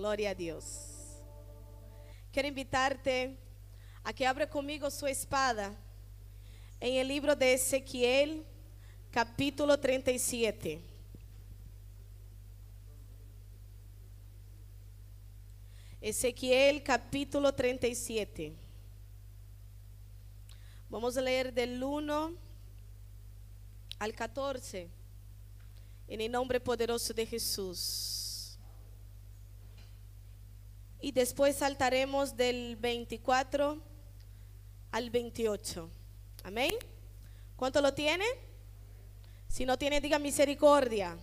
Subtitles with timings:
[0.00, 0.64] Gloria a Dios.
[2.32, 3.36] Quiero invitarte
[4.02, 5.76] a que abra conmigo su espada
[6.80, 8.42] en el libro de Ezequiel,
[9.10, 10.80] capítulo 37.
[16.00, 18.56] Ezequiel capítulo 37.
[20.88, 22.32] Vamos a leer del 1
[23.98, 24.88] al 14.
[26.08, 28.19] En el nombre poderoso de Jesús.
[31.00, 33.78] Y después saltaremos del 24
[34.92, 35.90] al 28.
[36.44, 36.74] Amén.
[37.56, 38.24] ¿Cuánto lo tiene?
[39.48, 41.16] Si no tiene, diga misericordia.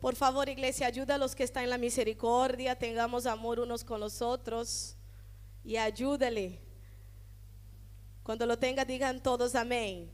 [0.00, 4.00] Por favor, iglesia, ayuda a los que están en la misericordia, tengamos amor unos con
[4.00, 4.96] los otros
[5.64, 6.58] y ayúdale.
[8.22, 10.10] Cuando lo tenga, digan todos amén.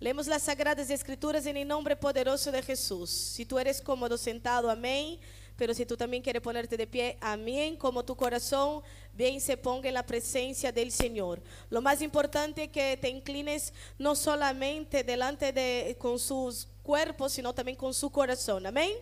[0.00, 3.10] Leemos las sagradas escrituras en el nombre poderoso de Jesús.
[3.10, 5.20] Si tú eres cómodo sentado, amén.
[5.56, 7.76] Pero si tú también quieres ponerte de pie, amén.
[7.76, 11.40] Como tu corazón bien se ponga en la presencia del Señor.
[11.70, 17.54] Lo más importante es que te inclines no solamente delante de con sus cuerpos, sino
[17.54, 18.66] también con su corazón.
[18.66, 18.92] Amén.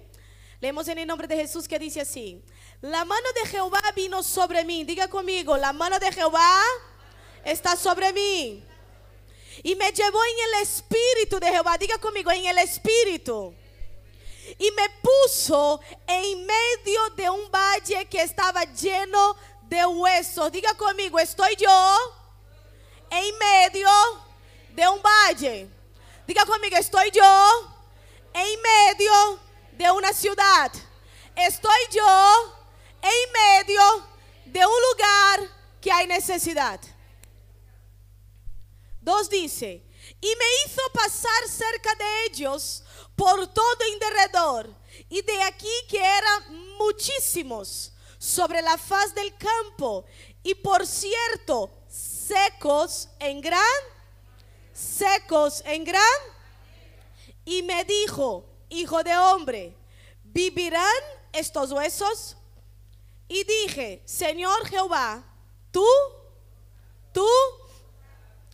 [0.61, 2.43] Leemos en el nombre de Jesús que dice así:
[2.83, 4.85] La mano de Jehová vino sobre mí.
[4.85, 6.63] Diga conmigo, la mano de Jehová
[7.45, 8.63] está sobre mí.
[9.63, 11.79] Y me llevó en el espíritu de Jehová.
[11.79, 13.55] Diga conmigo, en el espíritu
[14.59, 19.37] y me puso en medio de un valle que estaba lleno
[19.69, 20.51] de huesos.
[20.53, 21.97] Diga conmigo, estoy yo
[23.11, 23.89] en medio
[24.71, 25.69] de un valle.
[26.27, 27.73] Diga conmigo, estoy yo
[28.35, 29.41] en medio
[29.73, 30.73] de una ciudad.
[31.35, 32.55] Estoy yo
[33.03, 33.83] en medio
[34.47, 36.81] de un lugar que hay necesidad.
[39.01, 39.83] Dos dice,
[40.23, 42.85] y me hizo pasar cerca de ellos
[43.17, 44.75] por todo en derredor.
[45.09, 50.05] Y de aquí que eran muchísimos sobre la faz del campo.
[50.45, 53.81] Y por cierto, secos en gran,
[54.73, 56.21] secos en gran.
[57.45, 59.77] Y me dijo, hijo de hombre,
[60.23, 62.37] ¿vivirán estos huesos?
[63.27, 65.25] Y dije, Señor Jehová,
[65.73, 65.87] tú,
[67.13, 67.27] tú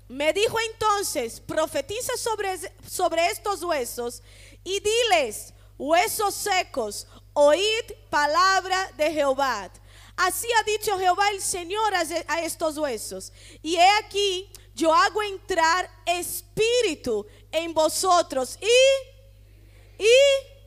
[0.08, 2.56] me dijo entonces, profetiza sobre,
[2.88, 4.22] sobre estos huesos
[4.64, 9.70] y diles, huesos secos, oíd palabra de Jehová.
[10.16, 13.32] Así ha dicho Jehová el Señor a estos huesos.
[13.62, 20.57] Y he aquí, yo hago entrar espíritu en vosotros y, y,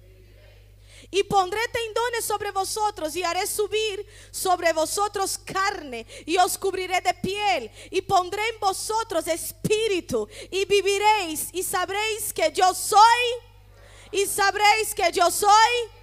[1.12, 7.14] y pondré tendones sobre vosotros y haré subir sobre vosotros carne y os cubriré de
[7.16, 13.02] piel y pondré en vosotros espíritu y viviréis y sabréis que yo soy
[14.12, 16.01] y sabréis que yo soy.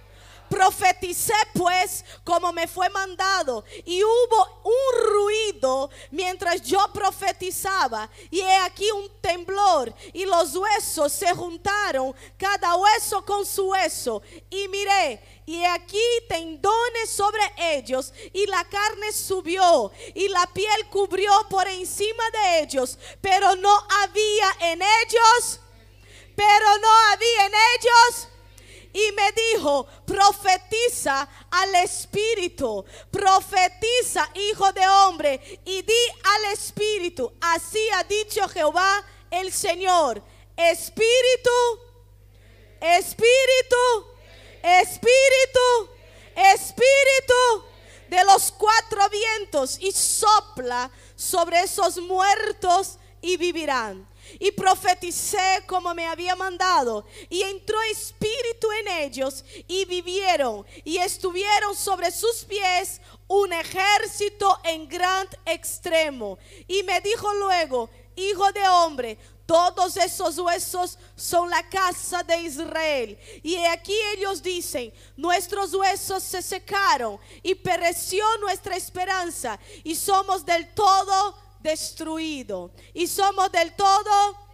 [0.49, 8.55] Profeticé pues como me fue mandado y hubo un ruido mientras yo profetizaba y he
[8.57, 15.43] aquí un temblor y los huesos se juntaron cada hueso con su hueso y miré
[15.45, 22.23] y aquí tendones sobre ellos y la carne subió y la piel cubrió por encima
[22.31, 25.59] de ellos pero no había en ellos
[26.39, 28.28] pero no había en ellos.
[28.91, 37.79] Y me dijo, profetiza al Espíritu, profetiza, hijo de hombre, y di al Espíritu, así
[37.93, 40.23] ha dicho Jehová el Señor,
[40.57, 41.49] Espíritu,
[42.81, 44.07] Espíritu,
[44.63, 45.89] Espíritu,
[46.35, 47.65] Espíritu
[48.09, 56.05] de los cuatro vientos, y sopla sobre esos muertos y vivirán y profeticé como me
[56.05, 57.05] había mandado.
[57.29, 64.87] Y entró espíritu en ellos y vivieron y estuvieron sobre sus pies un ejército en
[64.87, 66.37] gran extremo.
[66.67, 69.17] Y me dijo luego, hijo de hombre,
[69.49, 73.17] todos esos huesos son la casa de Israel.
[73.41, 80.71] Y aquí ellos dicen, nuestros huesos se secaron y pereció nuestra esperanza y somos del
[80.75, 84.49] todo destruido y somos del todo.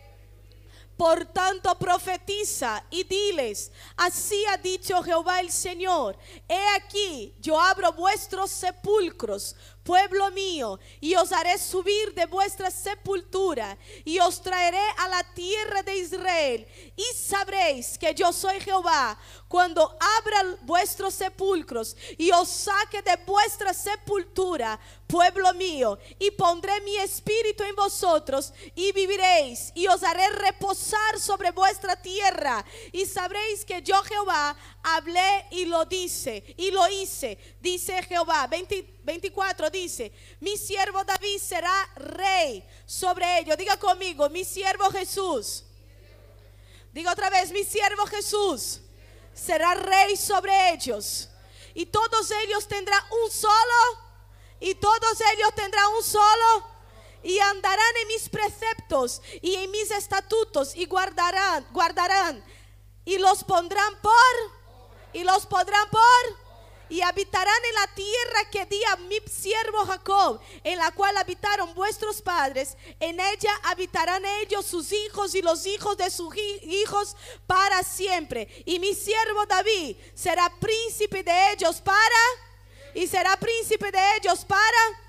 [0.98, 6.18] Por tanto, profetiza y diles, así ha dicho Jehová el Señor,
[6.48, 13.78] he aquí, yo abro vuestros sepulcros pueblo mío, y os haré subir de vuestra sepultura,
[14.04, 19.18] y os traeré a la tierra de Israel, y sabréis que yo soy Jehová,
[19.56, 26.98] cuando abra vuestros sepulcros y os saque de vuestra sepultura, pueblo mío, y pondré mi
[26.98, 33.82] espíritu en vosotros y viviréis y os haré reposar sobre vuestra tierra y sabréis que
[33.82, 38.50] yo Jehová hablé y lo dice y lo hice, dice Jehová.
[38.50, 40.12] 24 dice,
[40.42, 43.56] mi siervo David será rey sobre ellos.
[43.56, 45.64] Diga conmigo, mi siervo Jesús.
[46.92, 48.82] Diga otra vez, mi siervo Jesús
[49.36, 51.30] será rey sobre ellos.
[51.76, 54.06] Y todos ellos tendrán un solo,
[54.60, 56.68] y todos ellos tendrán un solo,
[57.22, 62.44] y andarán en mis preceptos y en mis estatutos, y guardarán, guardarán,
[63.04, 64.12] y los pondrán por,
[65.12, 66.45] y los pondrán por
[66.90, 71.74] y habitarán en la tierra que di a mi siervo Jacob, en la cual habitaron
[71.74, 72.78] vuestros padres.
[73.00, 77.16] En ella habitarán ellos, sus hijos y los hijos de sus hijos
[77.48, 78.48] para siempre.
[78.66, 82.00] Y mi siervo David será príncipe de ellos para,
[82.94, 85.06] y será príncipe de ellos para.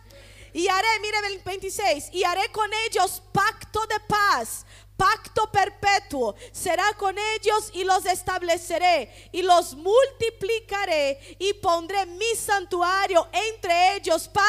[0.52, 4.65] Y haré, mire el 26, y haré con ellos pacto de paz
[4.96, 13.28] pacto perpetuo será con ellos y los estableceré y los multiplicaré y pondré mi santuario
[13.32, 14.46] entre ellos para,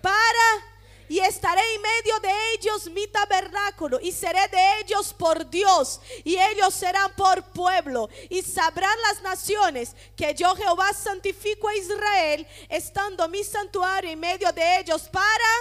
[0.00, 0.72] para,
[1.08, 6.38] y estaré en medio de ellos mi tabernáculo y seré de ellos por Dios y
[6.38, 13.28] ellos serán por pueblo y sabrán las naciones que yo Jehová santifico a Israel estando
[13.28, 15.52] mi santuario en medio de ellos para,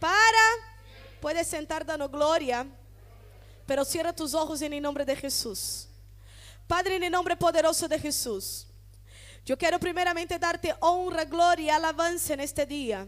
[0.00, 0.42] para,
[1.20, 2.66] puedes sentar dando gloria.
[3.66, 5.88] Pero cierra tus ojos en el nombre de Jesús.
[6.66, 8.66] Padre, en el nombre poderoso de Jesús.
[9.44, 13.06] Yo quiero primeramente darte honra, gloria y alabanza en este día.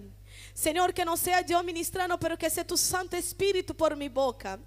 [0.53, 4.59] Señor, que no sea yo ministrando, pero que sea tu Santo Espíritu por mi boca.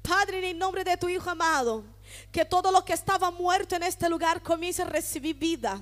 [0.00, 1.84] Padre, en el nombre de tu Hijo amado,
[2.30, 5.80] que todo lo que estaba muerto en este lugar comience a recibir vida.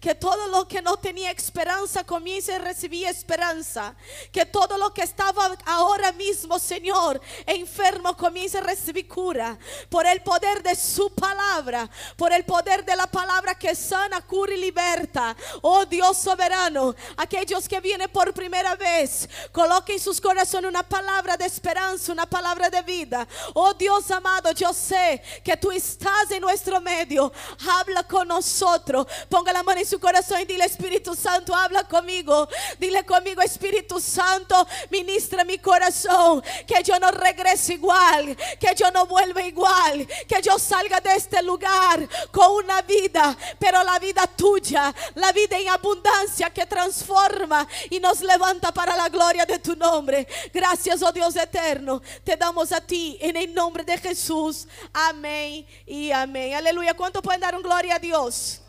[0.00, 3.94] Que todo lo que no tenía esperanza comience a recibir esperanza.
[4.32, 9.58] Que todo lo que estaba ahora mismo, Señor, enfermo comience a recibir cura.
[9.88, 11.88] Por el poder de su palabra.
[12.16, 15.36] Por el poder de la palabra que sana, cura y liberta.
[15.62, 16.94] Oh Dios soberano.
[17.16, 19.28] Aquellos que vienen por primera vez.
[19.52, 23.26] Coloquen en sus corazones una palabra de esperanza, una palabra de vida.
[23.54, 27.32] Oh Dios amado, yo sé que tú estás en nuestro medio.
[27.68, 29.06] Habla con nosotros.
[29.28, 32.48] Ponga la en su corazón y dile Espíritu Santo, habla conmigo.
[32.78, 36.42] Dile conmigo Espíritu Santo, ministra mi corazón.
[36.66, 41.42] Que yo no regrese igual, que yo no vuelva igual, que yo salga de este
[41.42, 47.98] lugar con una vida, pero la vida tuya, la vida en abundancia que transforma y
[48.00, 50.26] nos levanta para la gloria de tu nombre.
[50.52, 54.66] Gracias, oh Dios eterno, te damos a ti en el nombre de Jesús.
[54.92, 56.54] Amén y amén.
[56.54, 56.94] Aleluya.
[56.94, 58.60] ¿Cuánto pueden dar un gloria a Dios?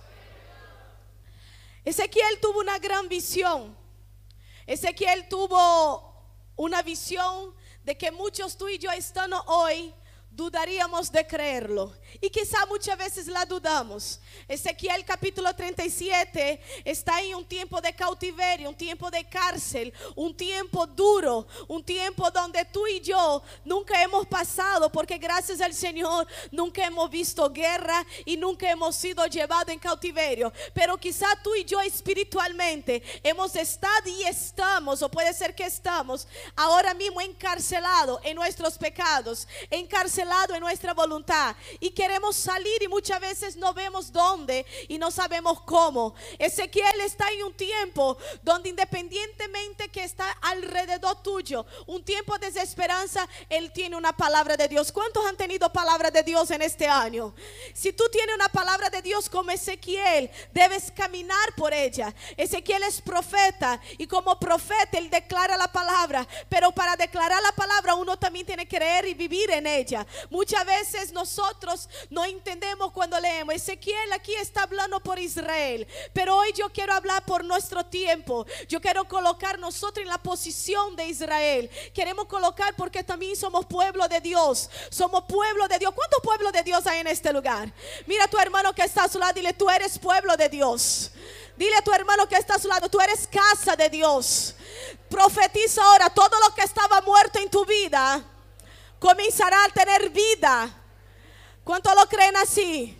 [1.87, 3.73] Ezequiel tuvo una gran visión.
[4.65, 6.21] Ezequiel tuvo
[6.57, 7.55] una visión
[7.85, 9.93] de que muchos tú y yo estando hoy
[10.29, 11.95] dudaríamos de creerlo.
[12.21, 14.19] Y quizá muchas veces la dudamos.
[14.47, 20.87] Ezequiel capítulo 37 está en un tiempo de cautiverio, un tiempo de cárcel, un tiempo
[20.87, 26.85] duro, un tiempo donde tú y yo nunca hemos pasado, porque gracias al Señor nunca
[26.85, 30.51] hemos visto guerra y nunca hemos sido llevados en cautiverio.
[30.73, 36.27] Pero quizá tú y yo espiritualmente hemos estado y estamos, o puede ser que estamos
[36.55, 43.19] ahora mismo encarcelados en nuestros pecados, encarcelados en nuestra voluntad y queremos salir y muchas
[43.19, 46.15] veces no vemos dónde y no sabemos cómo.
[46.39, 53.27] Ezequiel está en un tiempo donde independientemente que está alrededor tuyo, un tiempo de desesperanza,
[53.49, 54.89] él tiene una palabra de Dios.
[54.93, 57.35] ¿Cuántos han tenido palabra de Dios en este año?
[57.73, 62.15] Si tú tienes una palabra de Dios como Ezequiel, debes caminar por ella.
[62.37, 67.95] Ezequiel es profeta y como profeta él declara la palabra, pero para declarar la palabra
[67.95, 70.07] uno también tiene que creer y vivir en ella.
[70.29, 73.55] Muchas veces nosotros no entendemos cuando leemos.
[73.55, 78.45] Ezequiel aquí está hablando por Israel, pero hoy yo quiero hablar por nuestro tiempo.
[78.67, 81.69] Yo quiero colocar nosotros en la posición de Israel.
[81.93, 84.69] Queremos colocar porque también somos pueblo de Dios.
[84.89, 85.93] Somos pueblo de Dios.
[85.93, 87.71] ¿Cuántos pueblos de Dios hay en este lugar?
[88.05, 91.11] Mira a tu hermano que está a su lado, dile, tú eres pueblo de Dios.
[91.55, 94.55] Dile a tu hermano que está a su lado, tú eres casa de Dios.
[95.09, 98.23] Profetiza ahora todo lo que estaba muerto en tu vida
[98.99, 100.83] comenzará a tener vida.
[101.67, 102.97] ¿Cuánto lo creen así?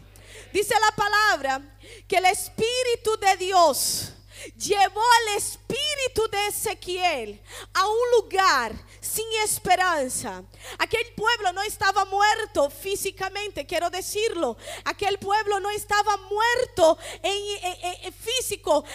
[0.52, 1.62] Dice la palabra
[2.06, 4.12] que el Espíritu de Dios
[4.58, 7.42] llevó al espíritu de Ezequiel
[7.74, 10.44] a un lugar sin esperanza.
[10.80, 14.58] Aquel pueblo no estaba muerto físicamente, quiero decirlo.
[14.84, 18.14] Aquel pueblo no estaba muerto en,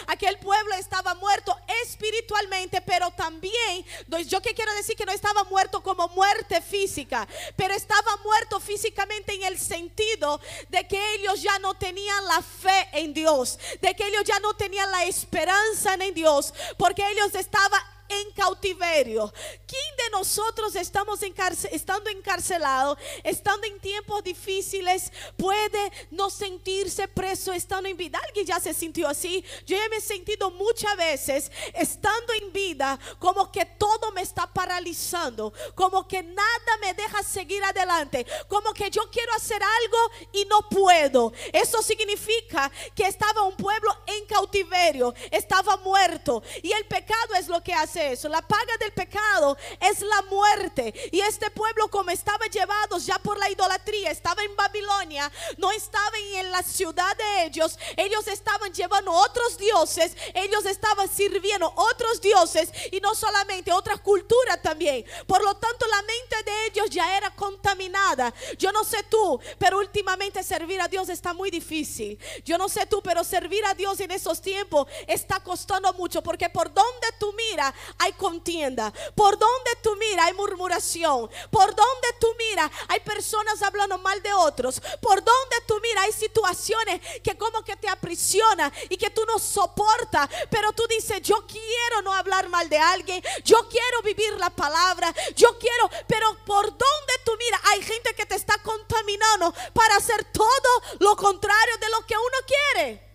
[0.07, 3.85] Aquel pueblo estaba muerto espiritualmente, pero también,
[4.27, 9.35] yo que quiero decir que no estaba muerto como muerte física, pero estaba muerto físicamente
[9.35, 14.07] en el sentido de que ellos ya no tenían la fe en Dios, de que
[14.07, 17.81] ellos ya no tenían la esperanza en Dios, porque ellos estaban
[18.21, 19.33] en cautiverio.
[19.67, 27.89] ¿Quién de nosotros estamos estando encarcelado, estando en tiempos difíciles, puede no sentirse preso estando
[27.89, 28.21] en vida?
[28.27, 29.45] Alguien ya se sintió así.
[29.67, 34.47] Yo ya me he sentido muchas veces estando en vida como que todo me está
[34.47, 39.99] paralizando, como que nada me deja seguir adelante, como que yo quiero hacer algo
[40.33, 41.33] y no puedo.
[41.53, 47.63] Eso significa que estaba un pueblo en cautiverio, estaba muerto y el pecado es lo
[47.63, 48.29] que hace eso.
[48.29, 50.93] La paga del pecado es la muerte.
[51.13, 56.21] Y este pueblo como estaba llevados ya por la idolatría, estaba en Babilonia, no estaban
[56.35, 57.79] en la ciudad de ellos.
[57.97, 64.61] Ellos estaban llevando otros dioses, ellos estaban sirviendo otros dioses y no solamente otra cultura
[64.61, 65.05] también.
[65.27, 68.33] Por lo tanto, la mente de ellos ya era contaminada.
[68.59, 72.19] Yo no sé tú, pero últimamente servir a Dios está muy difícil.
[72.45, 76.49] Yo no sé tú, pero servir a Dios en esos tiempos está costando mucho porque
[76.49, 78.93] por donde tú miras hay contienda.
[79.15, 81.31] Por donde tú miras hay murmuración.
[81.51, 84.81] Por donde tú miras hay personas hablando mal de otros.
[85.01, 89.39] Por donde tú miras hay situaciones que como que te aprisionan y que tú no
[89.39, 90.29] soportas.
[90.51, 93.23] Pero tú dices, yo quiero no hablar mal de alguien.
[93.45, 95.15] Yo quiero vivir la palabra.
[95.35, 100.25] Yo quiero, pero por donde tú miras hay gente que te está contaminando para hacer
[100.33, 103.13] todo lo contrario de lo que uno quiere.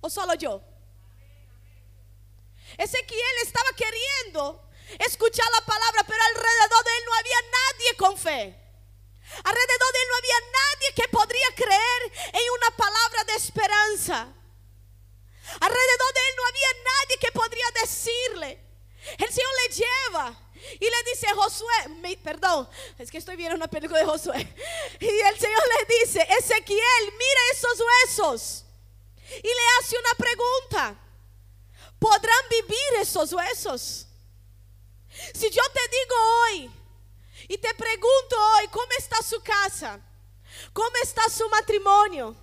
[0.00, 0.60] ¿O solo yo?
[2.76, 4.60] Ezequiel estaba queriendo
[5.14, 8.40] escuchar la palabra, pero alrededor de él no había nadie con fe.
[9.44, 12.00] Alrededor de él no había nadie que podría creer
[12.32, 14.28] en una palabra de esperanza.
[15.60, 18.60] Alrededor de él no había nadie que podría decirle.
[19.18, 20.40] El Señor le lleva
[20.80, 22.68] y le dice Josué, perdón,
[22.98, 24.40] es que estoy viendo una película de Josué.
[25.00, 28.64] Y el Señor le dice, Ezequiel, mira esos huesos.
[29.30, 31.00] Y le hace una pregunta
[32.04, 34.06] podrán vivir esos huesos.
[35.34, 36.70] Si yo te digo hoy
[37.48, 40.00] y te pregunto hoy, ¿cómo está su casa?
[40.72, 42.36] ¿Cómo está su matrimonio?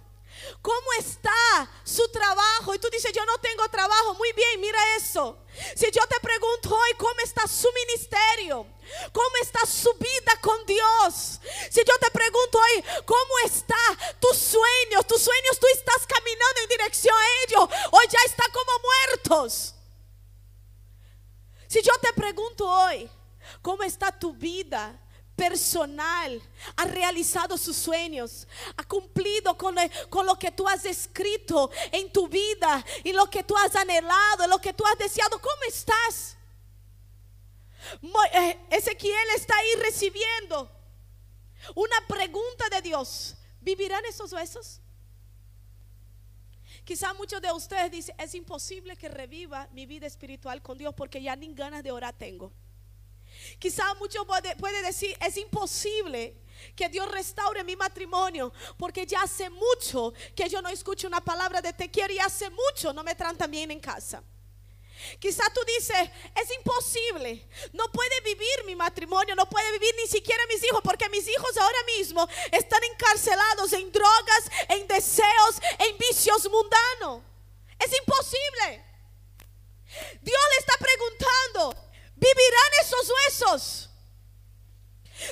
[0.61, 2.73] ¿Cómo está su trabajo?
[2.73, 4.13] Y tú dices, yo no tengo trabajo.
[4.15, 5.37] Muy bien, mira eso.
[5.75, 8.65] Si yo te pregunto hoy cómo está su ministerio,
[9.11, 11.39] cómo está su vida con Dios.
[11.69, 13.75] Si yo te pregunto hoy cómo está
[14.19, 18.71] tus sueños, tus sueños tú estás caminando en dirección a ellos o ya está como
[18.79, 19.75] muertos.
[21.71, 23.09] Si yo te pregunto hoy
[23.61, 24.99] cómo está tu vida,
[25.37, 26.41] personal,
[26.75, 29.75] ha realizado sus sueños, ha cumplido con,
[30.25, 34.59] lo que tú has escrito en tu vida y lo que tú has anhelado, lo
[34.59, 35.39] que tú has deseado.
[35.39, 36.35] ¿Cómo estás?
[38.33, 40.69] Eh, Ezequiel está ahí recibiendo
[41.73, 43.37] una pregunta de Dios.
[43.61, 44.81] ¿Vivirán esos huesos?
[46.91, 51.21] Quizá muchos de ustedes dicen, es imposible que reviva mi vida espiritual con Dios porque
[51.21, 52.51] ya ni ganas de orar tengo.
[53.59, 56.35] Quizá muchos puede, puede decir, es imposible
[56.75, 61.61] que Dios restaure mi matrimonio, porque ya hace mucho que yo no escucho una palabra
[61.61, 64.21] de te quiero y hace mucho no me tratan bien en casa.
[65.19, 70.43] Quizá tú dices, es imposible, no puede vivir mi matrimonio, no puede vivir ni siquiera
[70.47, 76.49] mis hijos, porque mis hijos ahora mismo están encarcelados en drogas, en deseos, en vicios
[76.49, 77.23] mundanos.
[77.79, 78.85] Es imposible.
[80.21, 81.75] Dios le está preguntando,
[82.15, 83.89] vivirán esos huesos.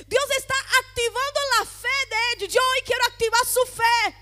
[0.06, 2.54] Dios está activando la fe de ellos.
[2.54, 4.19] Yo hoy quiero activar su fe.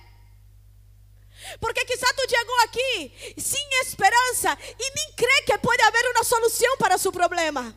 [1.60, 6.72] Porque quizá tú llegó aquí sin esperanza y ni cree que puede haber una solución
[6.78, 7.74] para su problema.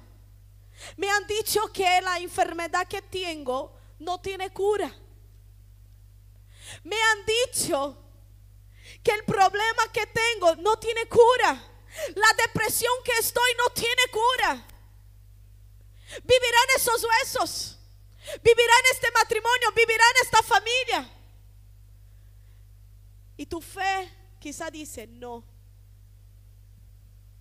[0.98, 4.94] Me han dicho que la enfermedad que tengo no tiene cura.
[6.84, 7.98] Me han dicho
[9.04, 11.68] que el problema que tengo no tiene cura.
[12.16, 14.68] La depresión que estoy no tiene cura.
[16.24, 17.78] Vivirán esos huesos.
[18.42, 19.72] Vivirán este matrimonio.
[19.76, 21.21] Vivirán esta familia.
[23.42, 24.08] Y tu fe
[24.40, 25.44] quizá dice, no,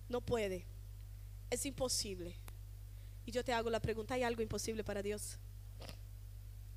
[0.09, 0.65] no puede,
[1.51, 2.35] es imposible.
[3.23, 5.37] Y yo te hago la pregunta, ¿hay algo imposible para Dios?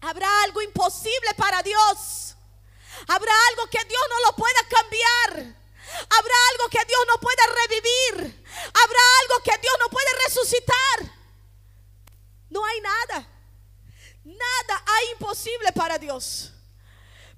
[0.03, 2.37] ¿Habrá algo imposible para Dios?
[3.09, 5.57] ¿Habrá algo que Dios no lo pueda cambiar?
[6.19, 8.45] ¿Habrá algo que Dios no pueda revivir?
[8.75, 11.17] ¿Habrá algo que Dios no puede resucitar?
[12.51, 13.27] No hay nada.
[14.23, 16.53] Nada hay imposible para Dios.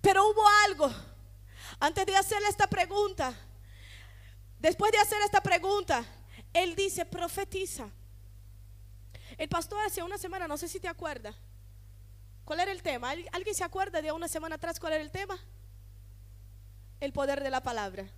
[0.00, 0.92] Pero hubo algo
[2.48, 3.34] esta pregunta,
[4.58, 6.04] después de hacer esta pregunta,
[6.52, 7.90] él dice, profetiza.
[9.36, 11.34] El pastor hace una semana, no sé si te acuerdas,
[12.44, 13.10] ¿cuál era el tema?
[13.10, 15.38] ¿Alguien se acuerda de una semana atrás cuál era el tema?
[17.00, 18.10] El poder de la palabra.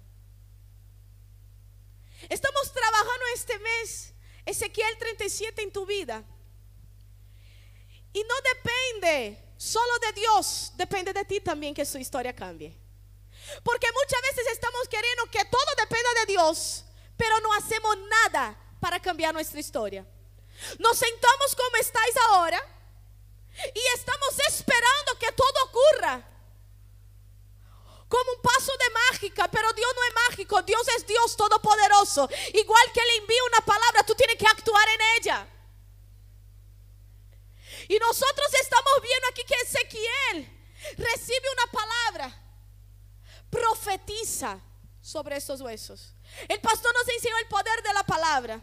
[2.29, 6.23] Estamos trabajando este mes, Ezequiel 37 en tu vida.
[8.13, 12.78] Y no depende solo de Dios, depende de ti también que su historia cambie.
[13.63, 16.85] Porque muchas veces estamos queriendo que todo dependa de Dios,
[17.17, 20.07] pero no hacemos nada para cambiar nuestra historia.
[20.79, 22.61] Nos sentamos como estáis ahora
[23.75, 26.25] y estamos esperando que todo ocurra
[28.09, 32.29] como un paso de mágica, pero Dios no es mágico, Dios es Dios todopoderoso.
[32.55, 35.47] Igual que le envía una palabra, tú tienes que actuar en ella.
[37.89, 40.59] Y nosotros estamos viendo aquí que Ezequiel
[40.97, 42.43] recibe una palabra,
[43.51, 44.61] profetiza
[45.01, 46.15] sobre estos huesos.
[46.49, 48.61] El pastor nos enseñó el poder de la palabra.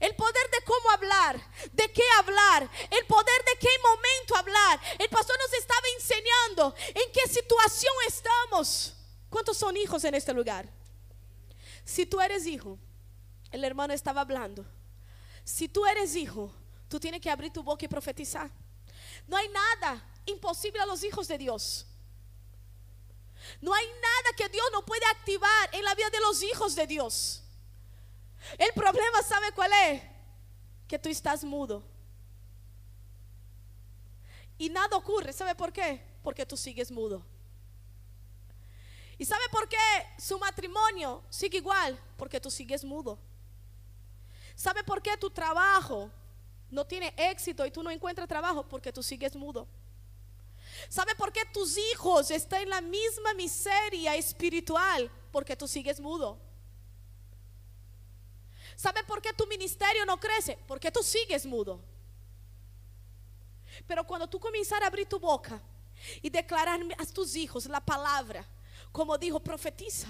[0.00, 1.38] El poder de cómo hablar,
[1.72, 4.80] de qué hablar, el poder de qué momento hablar.
[4.98, 8.94] El pastor nos estaba enseñando en qué situación estamos.
[9.28, 10.68] ¿Cuántos son hijos en este lugar?
[11.84, 12.78] Si tú eres hijo,
[13.50, 14.64] el hermano estaba hablando.
[15.44, 16.52] Si tú eres hijo,
[16.88, 18.50] tú tienes que abrir tu boca y profetizar.
[19.26, 21.86] No hay nada imposible a los hijos de Dios.
[23.60, 26.86] No hay nada que Dios no puede activar en la vida de los hijos de
[26.86, 27.42] Dios.
[28.58, 30.02] El problema, ¿sabe cuál es?
[30.88, 31.82] Que tú estás mudo.
[34.58, 35.32] Y nada ocurre.
[35.32, 36.04] ¿Sabe por qué?
[36.22, 37.24] Porque tú sigues mudo.
[39.18, 39.76] ¿Y sabe por qué
[40.18, 41.98] su matrimonio sigue igual?
[42.16, 43.18] Porque tú sigues mudo.
[44.54, 46.10] ¿Sabe por qué tu trabajo
[46.70, 48.68] no tiene éxito y tú no encuentras trabajo?
[48.68, 49.66] Porque tú sigues mudo.
[50.88, 55.10] ¿Sabe por qué tus hijos están en la misma miseria espiritual?
[55.30, 56.38] Porque tú sigues mudo.
[58.76, 60.58] ¿Sabe por qué tu ministerio no crece?
[60.66, 61.80] Porque tú sigues mudo.
[63.86, 65.60] Pero cuando tú comienzas a abrir tu boca
[66.20, 68.46] y declarar a tus hijos la palabra,
[68.90, 70.08] como dijo, profetiza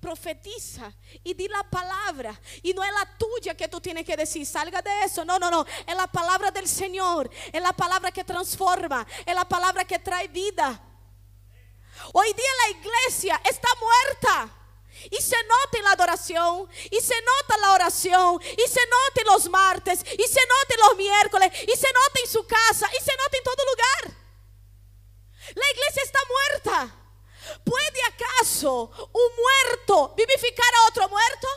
[0.00, 2.38] profetiza y di la palabra.
[2.62, 5.24] Y no es la tuya que tú tienes que decir, salga de eso.
[5.24, 5.64] No, no, no.
[5.86, 7.30] Es la palabra del Señor.
[7.52, 9.06] Es la palabra que transforma.
[9.24, 10.80] Es la palabra que trae vida.
[12.12, 14.54] Hoy día la iglesia está muerta.
[15.10, 19.26] Y se nota en la adoración, y se nota la oración, y se nota en
[19.26, 23.04] los martes, y se nota en los miércoles, y se nota en su casa, y
[23.04, 24.18] se nota en todo lugar.
[25.54, 26.97] La iglesia está muerta.
[27.64, 31.48] ¿Puede acaso un muerto vivificar a otro muerto?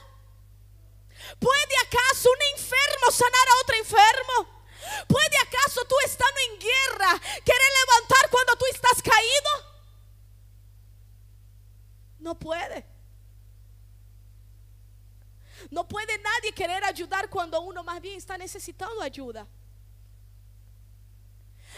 [1.40, 4.62] ¿Puede acaso un enfermo sanar a otro enfermo?
[5.08, 9.72] ¿Puede acaso tú estando en guerra querer levantar cuando tú estás caído?
[12.20, 12.86] No puede.
[15.70, 19.48] No puede nadie querer ayudar cuando uno más bien está necesitando ayuda.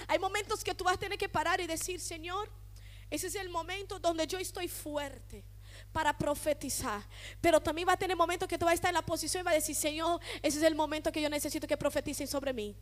[0.07, 2.49] Hay momentos que tú vas a tener que parar y decir, Señor,
[3.13, 5.43] ese es el momento donde yo estoy fuerte
[5.91, 6.99] para profetizar.
[7.39, 9.45] Pero también va a tener momentos que tú vas a estar en la posición y
[9.45, 12.75] va a decir, Señor, ese es el momento que yo necesito que profeticen sobre mí.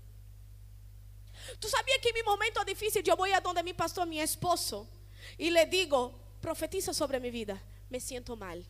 [1.60, 4.88] Tú sabías que en mi momento difícil yo voy a donde mi pastor, mi esposo,
[5.38, 8.66] y le digo, profetiza sobre mi vida, me siento mal.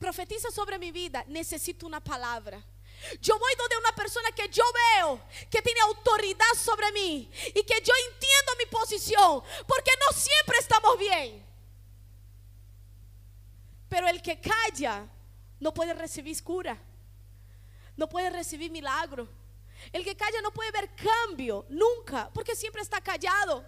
[0.00, 2.60] Profetiza sobre mi vida, necesito una palabra.
[3.20, 7.80] Yo voy donde una persona que yo veo que tiene autoridad sobre mí y que
[7.80, 11.44] yo entiendo mi posición, porque no siempre estamos bien.
[13.88, 15.06] Pero el que calla
[15.60, 16.78] no puede recibir cura,
[17.96, 19.28] no puede recibir milagro.
[19.92, 23.64] El que calla no puede ver cambio nunca, porque siempre está callado.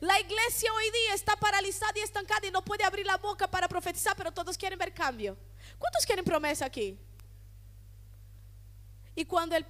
[0.00, 3.68] La iglesia hoy día está paralizada y estancada y no puede abrir la boca para
[3.68, 5.36] profetizar, pero todos quieren ver cambio.
[5.78, 6.98] ¿Cuántos quieren promesa aquí?
[9.14, 9.66] Y cuando el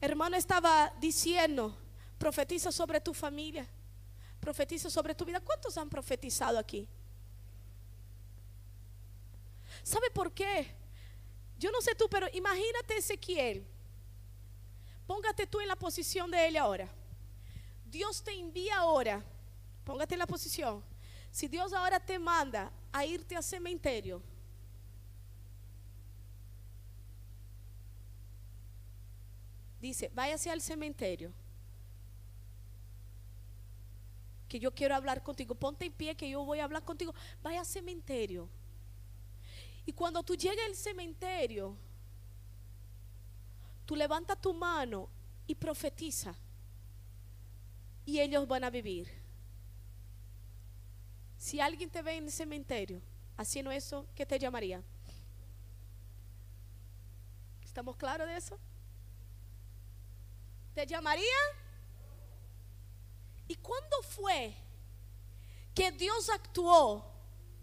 [0.00, 1.76] hermano estaba diciendo,
[2.18, 3.66] profetiza sobre tu familia,
[4.40, 6.88] profetiza sobre tu vida, ¿cuántos han profetizado aquí?
[9.82, 10.74] ¿Sabe por qué?
[11.58, 13.66] Yo no sé tú, pero imagínate Ezequiel.
[15.06, 16.88] Póngate tú en la posición de él ahora.
[17.84, 19.24] Dios te envía ahora.
[19.84, 20.82] Póngate en la posición.
[21.30, 24.22] Si Dios ahora te manda a irte al cementerio,
[29.82, 31.32] dice, váyase al cementerio,
[34.48, 37.60] que yo quiero hablar contigo, ponte en pie que yo voy a hablar contigo, vaya
[37.60, 38.48] al cementerio.
[39.84, 41.76] Y cuando tú llegues al cementerio,
[43.84, 45.08] tú levanta tu mano
[45.46, 46.34] y profetiza.
[48.04, 49.08] Y ellos van a vivir.
[51.38, 53.00] Si alguien te ve en el cementerio
[53.36, 54.82] haciendo eso, ¿qué te llamaría?
[57.64, 58.58] ¿Estamos claros de eso?
[60.74, 61.36] ¿Te llamaría?
[63.46, 64.54] ¿Y cuándo fue
[65.74, 67.04] que Dios actuó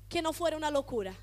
[0.07, 1.15] que no fuera una locura?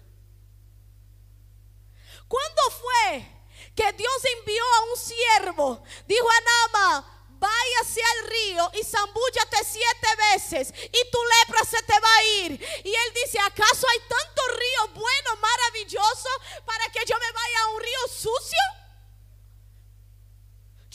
[2.27, 3.27] ¿Cuándo fue
[3.75, 5.85] que Dios envió a un siervo?
[6.09, 12.01] Dijo a Nama, váyase al río y zambúllate siete veces y tu lepra se te
[12.01, 12.53] va a ir.
[12.85, 16.31] Y él dice, ¿acaso hay tanto río bueno, maravilloso,
[16.65, 18.86] para que yo me vaya a un río sucio?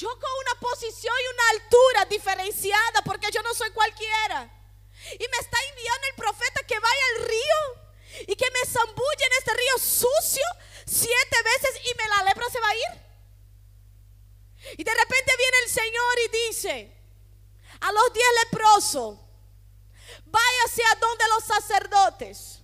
[0.02, 4.50] Yo con una posición y una altura diferenciada, porque yo no soy cualquiera.
[5.14, 9.34] Y me está enviando el profeta que vaya al río y que me zambulle en
[9.38, 10.44] este río sucio
[10.88, 13.02] siete veces y me la lepra se va a ir.
[14.80, 16.98] Y de repente viene el Señor y dice
[17.80, 19.20] a los diez leprosos,
[20.26, 22.60] váyase a donde los sacerdotes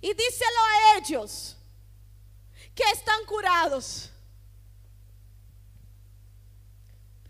[0.00, 1.56] y díselo a ellos
[2.74, 4.10] que están curados.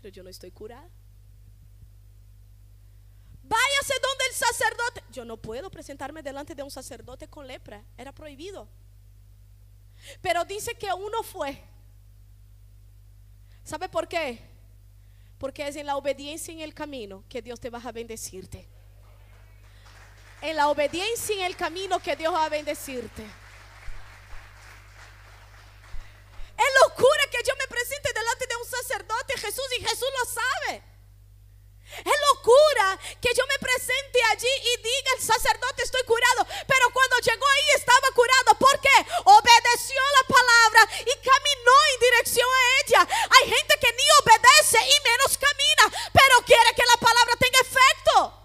[0.01, 0.89] Pero yo no estoy curada.
[3.43, 5.03] Váyase donde el sacerdote.
[5.11, 7.83] Yo no puedo presentarme delante de un sacerdote con lepra.
[7.97, 8.67] Era prohibido.
[10.21, 11.61] Pero dice que uno fue.
[13.63, 14.39] ¿Sabe por qué?
[15.37, 18.67] Porque es en la obediencia en el camino que Dios te va a bendecirte.
[20.41, 23.23] En la obediencia en el camino que Dios va a bendecirte.
[26.61, 30.83] Es locura que yo me presente delante de un sacerdote Jesús y Jesús lo sabe.
[32.05, 36.47] Es locura que yo me presente allí y diga el sacerdote estoy curado.
[36.67, 38.57] Pero cuando llegó ahí estaba curado.
[38.59, 38.97] ¿Por qué?
[39.25, 43.01] Obedeció la palabra y caminó en dirección a ella.
[43.09, 45.85] Hay gente que ni obedece y menos camina.
[46.13, 48.37] Pero quiere que la palabra tenga efecto.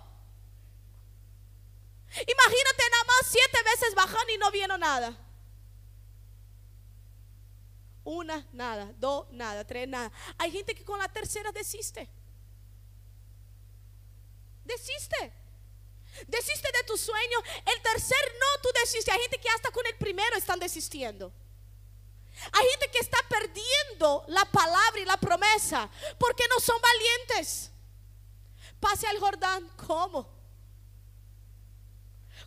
[2.26, 5.25] Imagínate nada más siete veces bajan y no vieron nada.
[8.06, 8.92] Una, nada.
[8.98, 9.66] Dos, nada.
[9.66, 10.12] Tres, nada.
[10.38, 12.08] Hay gente que con la tercera desiste.
[14.64, 15.32] Desiste.
[16.28, 17.38] Desiste de tu sueño.
[17.66, 19.10] El tercer no, tú desiste.
[19.10, 21.32] Hay gente que hasta con el primero están desistiendo.
[22.52, 27.72] Hay gente que está perdiendo la palabra y la promesa porque no son valientes.
[28.78, 29.68] Pase al Jordán.
[29.84, 30.32] ¿Cómo?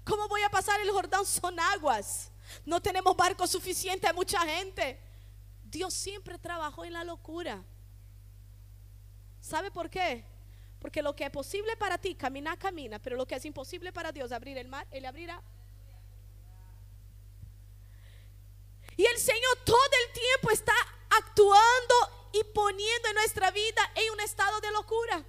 [0.05, 1.25] ¿Cómo voy a pasar el Jordán?
[1.25, 2.31] Son aguas.
[2.65, 5.08] No tenemos barco suficiente, hay mucha gente.
[5.69, 7.63] Dios siempre trabajó en la locura.
[9.39, 10.25] ¿Sabe por qué?
[10.79, 12.99] Porque lo que es posible para ti, caminar, camina.
[12.99, 15.41] Pero lo que es imposible para Dios, abrir el mar, Él abrirá.
[18.97, 19.77] Y el Señor todo
[20.07, 20.73] el tiempo está
[21.09, 21.95] actuando
[22.33, 25.23] y poniendo en nuestra vida en un estado de locura.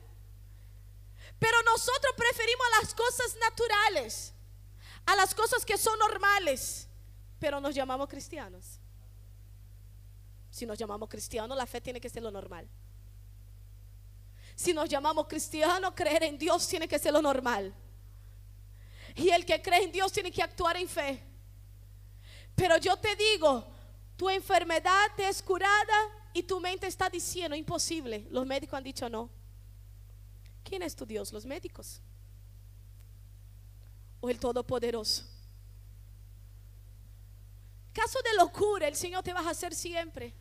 [1.38, 4.34] Pero nosotros preferimos las cosas naturales,
[5.06, 6.88] a las cosas que son normales,
[7.38, 8.80] pero nos llamamos cristianos.
[10.50, 12.68] Si nos llamamos cristianos, la fe tiene que ser lo normal.
[14.56, 17.72] Si nos llamamos cristianos, creer en Dios tiene que ser lo normal.
[19.14, 21.22] Y el que cree en Dios tiene que actuar en fe.
[22.54, 23.64] Pero yo te digo,
[24.16, 28.26] tu enfermedad te es curada y tu mente está diciendo imposible.
[28.30, 29.30] Los médicos han dicho no.
[30.62, 31.32] ¿Quién es tu Dios?
[31.32, 32.02] Los médicos.
[34.20, 35.24] O el Todopoderoso.
[37.92, 40.34] Caso de locura, el Señor te va a hacer siempre.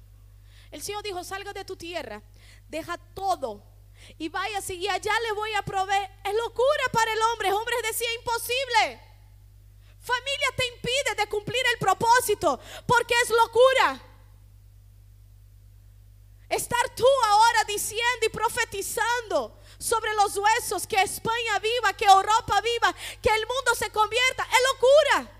[0.71, 2.21] El Señor dijo, salga de tu tierra,
[2.67, 3.63] deja todo
[4.17, 6.09] y vaya y allá le voy a proveer.
[6.23, 7.51] Es locura para el hombre.
[7.51, 9.01] Hombre decía imposible.
[9.99, 14.05] Familia te impide de cumplir el propósito porque es locura.
[16.49, 22.95] Estar tú ahora diciendo y profetizando sobre los huesos que España viva, que Europa viva,
[23.21, 25.38] que el mundo se convierta, es locura.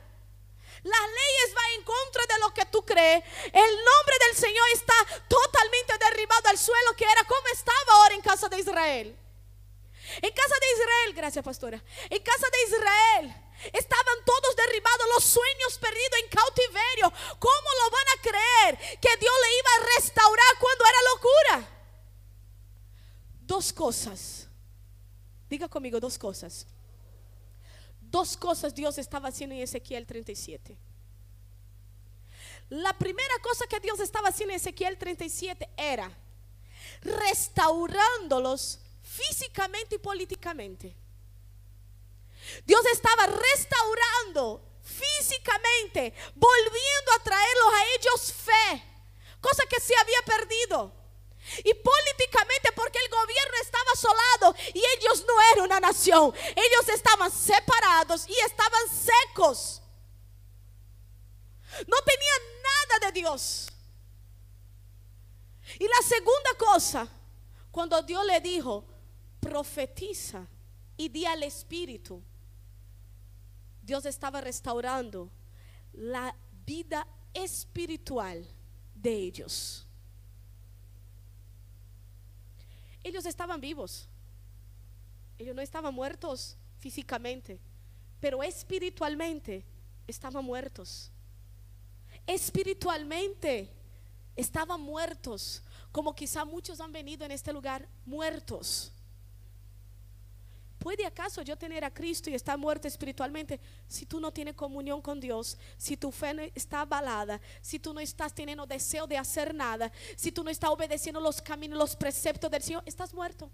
[0.84, 3.24] Las leyes van en contra de lo que tú crees.
[3.46, 4.94] El nombre del Señor está
[5.28, 9.18] totalmente derribado al suelo que era como estaba ahora en casa de Israel.
[10.22, 11.84] En casa de Israel, gracias pastora.
[12.10, 13.36] En casa de Israel
[13.74, 17.13] estaban todos derribados, los sueños perdidos en cautiverio.
[17.39, 21.80] ¿Cómo lo van a creer que Dios le iba a restaurar cuando era locura?
[23.42, 24.48] Dos cosas.
[25.50, 26.65] Diga conmigo dos cosas.
[28.10, 30.78] Dos cosas Dios estaba haciendo en Ezequiel 37.
[32.69, 36.12] La primera cosa que Dios estaba haciendo en Ezequiel 37 era
[37.02, 40.95] restaurándolos físicamente y políticamente.
[42.65, 48.84] Dios estaba restaurando físicamente, volviendo a traerlos a ellos fe,
[49.39, 50.99] cosa que se había perdido.
[51.64, 56.34] Y políticamente porque el gobierno estaba asolado y ellos no eran una nación.
[56.50, 59.82] Ellos estaban separados y estaban secos.
[61.88, 63.68] No tenían nada de Dios.
[65.78, 67.08] Y la segunda cosa,
[67.72, 68.86] cuando Dios le dijo,
[69.40, 70.48] profetiza
[70.98, 72.22] y di al Espíritu,
[73.82, 75.32] Dios estaba restaurando
[75.94, 76.36] la
[76.66, 78.48] vida espiritual
[78.94, 79.88] de ellos.
[83.04, 84.08] Ellos estaban vivos.
[85.38, 87.60] Ellos no estaban muertos físicamente,
[88.20, 89.66] pero espiritualmente
[90.08, 91.12] estaban muertos.
[92.28, 93.70] Espiritualmente
[94.36, 98.92] estaban muertos, como quizá muchos han venido en este lugar muertos.
[100.80, 105.02] ¿Puede acaso yo tener a Cristo y estar muerto espiritualmente si tú no tienes comunión
[105.02, 109.18] con Dios, si tu fe no está avalada, si tú no estás teniendo deseo de
[109.18, 112.84] hacer nada, si tú no estás obedeciendo los caminos, los preceptos del Señor?
[112.86, 113.52] Estás muerto.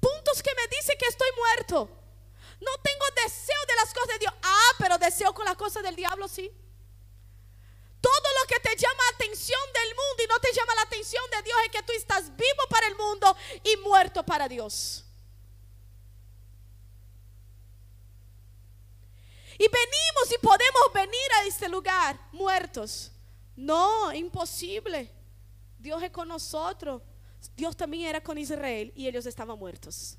[0.00, 1.88] Puntos que me dicen que estoy muerto.
[2.60, 4.34] No tengo deseo de las cosas de Dios.
[4.42, 6.50] Ah, pero deseo con las cosas del diablo, sí.
[8.00, 11.42] Todo lo que te llama atención del mundo y no te llama la atención de
[11.42, 15.04] Dios es que tú estás vivo para el mundo y muerto para Dios.
[19.58, 23.10] Y venimos y podemos venir a este lugar muertos.
[23.56, 25.10] No, imposible.
[25.78, 27.02] Dios es con nosotros.
[27.56, 30.16] Dios también era con Israel y ellos estaban muertos.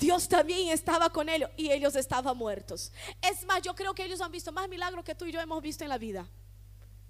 [0.00, 2.90] Dios también estaba con ellos y ellos estaban muertos.
[3.20, 5.62] Es más, yo creo que ellos han visto más milagros que tú y yo hemos
[5.62, 6.26] visto en la vida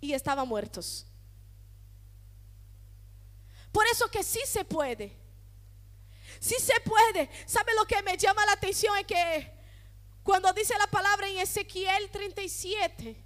[0.00, 1.06] y estaban muertos.
[3.70, 5.16] Por eso que sí se puede.
[6.40, 7.30] Sí se puede.
[7.46, 8.98] ¿Sabe lo que me llama la atención?
[8.98, 9.52] Es que
[10.24, 13.16] cuando dice la palabra en Ezequiel 37,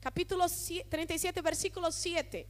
[0.00, 0.46] capítulo
[0.88, 2.46] 37, versículo 7,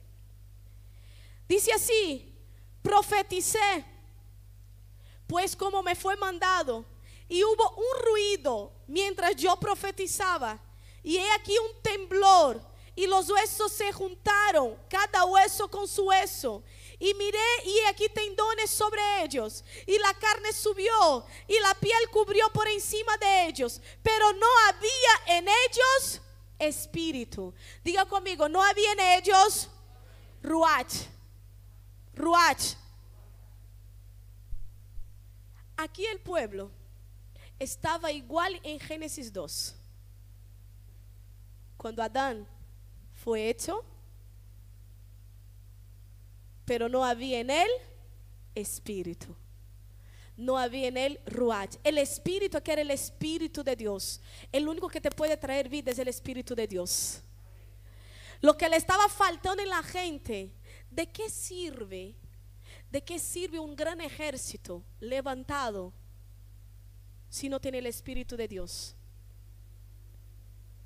[1.48, 2.34] dice así,
[2.82, 3.97] profeticé
[5.28, 6.84] pues como me fue mandado,
[7.28, 10.58] y hubo un ruido mientras yo profetizaba,
[11.02, 12.60] y he aquí un temblor,
[12.96, 16.64] y los huesos se juntaron, cada hueso con su hueso.
[16.98, 22.50] Y miré y aquí tendones sobre ellos, y la carne subió, y la piel cubrió
[22.52, 26.20] por encima de ellos, pero no había en ellos
[26.58, 27.54] espíritu.
[27.84, 29.68] Diga conmigo, no había en ellos
[30.42, 30.92] ruach.
[32.14, 32.74] Ruach
[35.80, 36.72] Aquí el pueblo
[37.56, 39.76] estaba igual en Génesis 2.
[41.76, 42.48] Cuando Adán
[43.14, 43.84] fue hecho,
[46.64, 47.70] pero no había en él
[48.56, 49.36] espíritu.
[50.36, 51.76] No había en él ruach.
[51.84, 54.20] El espíritu que era el espíritu de Dios.
[54.50, 57.22] El único que te puede traer vida es el espíritu de Dios.
[58.40, 60.52] Lo que le estaba faltando en la gente,
[60.90, 62.16] ¿de qué sirve
[62.90, 65.92] ¿De qué sirve un gran ejército levantado
[67.28, 68.94] si no tiene el Espíritu de Dios?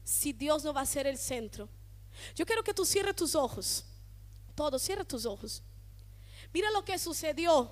[0.05, 1.69] Si Dios no va a ser el centro.
[2.35, 3.85] Yo quiero que tú cierres tus ojos.
[4.55, 5.63] Todos, cierra tus ojos.
[6.53, 7.71] Mira lo que sucedió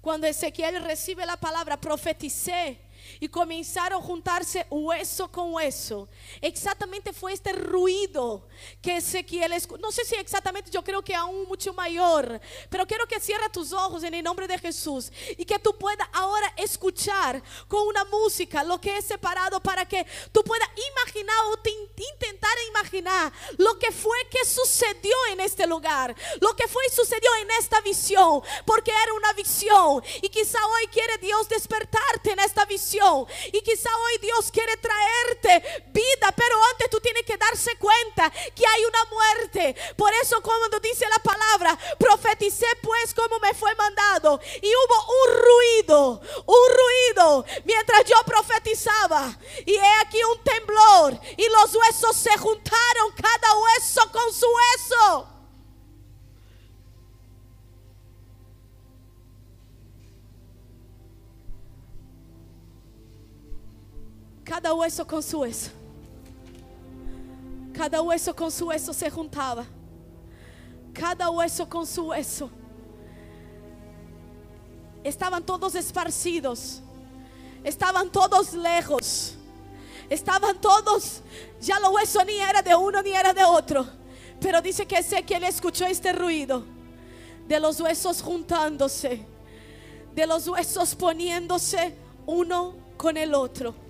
[0.00, 2.78] cuando Ezequiel recibe la palabra, profeticé
[3.20, 6.08] y comenzaron a juntarse hueso con hueso.
[6.40, 8.46] Exactamente fue este ruido
[8.82, 9.80] que Ezequiel escuchó.
[9.80, 12.40] No sé si exactamente, yo creo que aún mucho mayor,
[12.70, 16.08] pero quiero que cierra tus ojos en el nombre de Jesús y que tú puedas
[16.12, 21.56] ahora escuchar con una música lo que es separado para que tú puedas imaginar o
[21.66, 27.30] intentar imaginar lo que fue que sucedió en este lugar, lo que fue y sucedió
[27.42, 32.64] en esta visión, porque era una visión y quizá hoy quiere Dios despertarte en esta
[32.64, 32.95] visión
[33.52, 38.66] y quizá hoy Dios quiere traerte vida, pero antes tú tienes que darse cuenta que
[38.66, 39.76] hay una muerte.
[39.96, 44.40] Por eso cuando dice la palabra, profeticé pues como me fue mandado.
[44.62, 49.36] Y hubo un ruido, un ruido mientras yo profetizaba.
[49.66, 55.35] Y he aquí un temblor y los huesos se juntaron, cada hueso con su hueso.
[64.46, 65.70] Cada hueso con su hueso.
[67.74, 69.66] Cada hueso con su hueso se juntaba.
[70.94, 72.48] Cada hueso con su hueso.
[75.02, 76.80] Estaban todos esparcidos.
[77.64, 79.34] Estaban todos lejos.
[80.08, 81.22] Estaban todos.
[81.60, 83.84] Ya los huesos ni era de uno ni era de otro.
[84.40, 86.62] Pero dice que él escuchó este ruido.
[87.48, 89.26] De los huesos juntándose.
[90.14, 93.85] De los huesos poniéndose uno con el otro.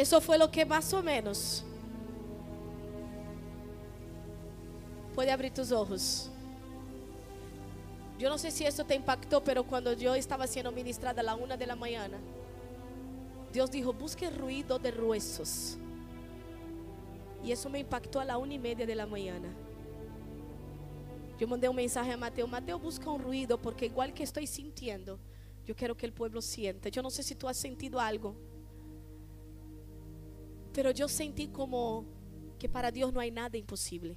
[0.00, 1.62] Eso fue lo que más o menos.
[5.14, 6.30] Puede abrir tus ojos.
[8.18, 11.34] Yo no sé si esto te impactó, pero cuando yo estaba siendo ministrada a la
[11.34, 12.16] una de la mañana,
[13.52, 15.76] Dios dijo, busque ruido de huesos.
[17.44, 19.52] Y eso me impactó a la una y media de la mañana.
[21.38, 25.18] Yo mandé un mensaje a Mateo, Mateo busca un ruido porque igual que estoy sintiendo,
[25.66, 26.90] yo quiero que el pueblo siente.
[26.90, 28.34] Yo no sé si tú has sentido algo,
[30.72, 32.04] pero yo sentí como
[32.58, 34.16] que para Dios no hay nada imposible.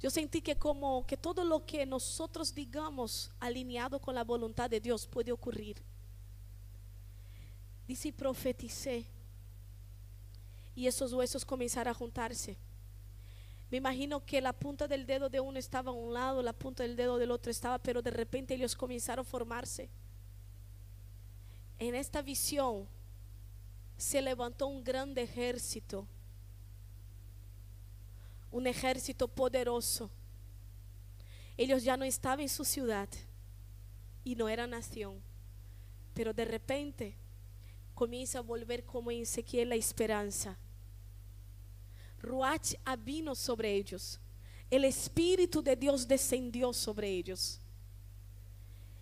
[0.00, 4.80] Yo sentí que como que todo lo que nosotros digamos alineado con la voluntad de
[4.80, 5.82] Dios puede ocurrir.
[7.86, 9.06] Dice, profeticé.
[10.74, 12.56] Y esos huesos comenzaron a juntarse.
[13.70, 16.84] Me imagino que la punta del dedo de uno estaba a un lado, la punta
[16.84, 19.90] del dedo del otro estaba, pero de repente ellos comenzaron a formarse.
[21.78, 22.86] En esta visión
[23.98, 26.06] se levantó un grande ejército
[28.50, 30.10] un ejército poderoso.
[31.56, 33.08] Ellos ya no estaban en su ciudad
[34.24, 35.20] y no era nación,
[36.14, 37.14] pero de repente
[37.94, 40.56] comienza a volver como en Ezequiel la esperanza.
[42.20, 44.20] Ruach vino sobre ellos.
[44.70, 47.60] El Espíritu de Dios descendió sobre ellos.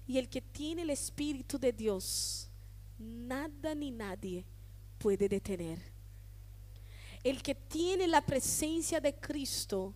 [0.07, 2.49] Y el que tiene el Espíritu de Dios,
[2.99, 4.45] nada ni nadie
[5.07, 5.79] puede detener
[7.23, 9.95] el que tiene la presencia de Cristo,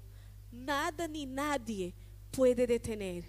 [0.52, 1.92] nada ni nadie
[2.30, 3.24] puede detener.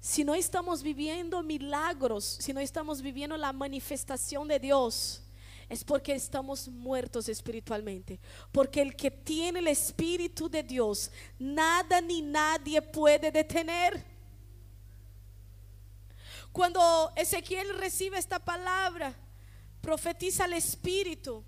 [0.00, 5.22] Si no estamos viviendo milagros, si no estamos viviendo la manifestación de Dios,
[5.68, 8.18] es porque estamos muertos espiritualmente.
[8.50, 11.08] Porque el que tiene el Espíritu de Dios,
[11.38, 14.04] nada ni nadie puede detener.
[16.52, 19.16] Cuando Ezequiel recibe esta palabra,
[19.84, 21.44] profetiza el Espíritu.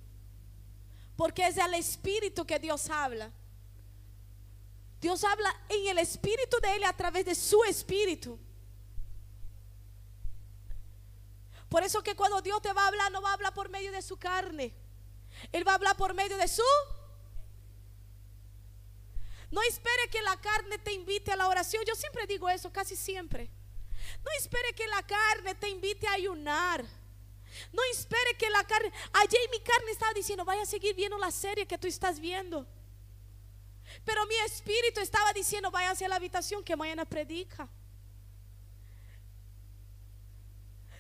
[1.17, 3.33] Porque es el Espíritu que Dios habla.
[5.01, 8.39] Dios habla en el Espíritu de Él a través de su Espíritu.
[11.69, 13.91] Por eso que cuando Dios te va a hablar, no va a hablar por medio
[13.91, 14.73] de su carne.
[15.53, 16.63] Él va a hablar por medio de su...
[19.51, 21.83] No espere que la carne te invite a la oración.
[21.87, 23.51] Yo siempre digo eso, casi siempre.
[24.25, 26.85] No espere que la carne te invite a ayunar.
[27.73, 31.31] No espere que la carne, ayer mi carne estaba diciendo, vaya a seguir viendo la
[31.31, 32.67] serie que tú estás viendo.
[34.05, 37.69] Pero mi espíritu estaba diciendo, vaya hacia la habitación que mañana predica.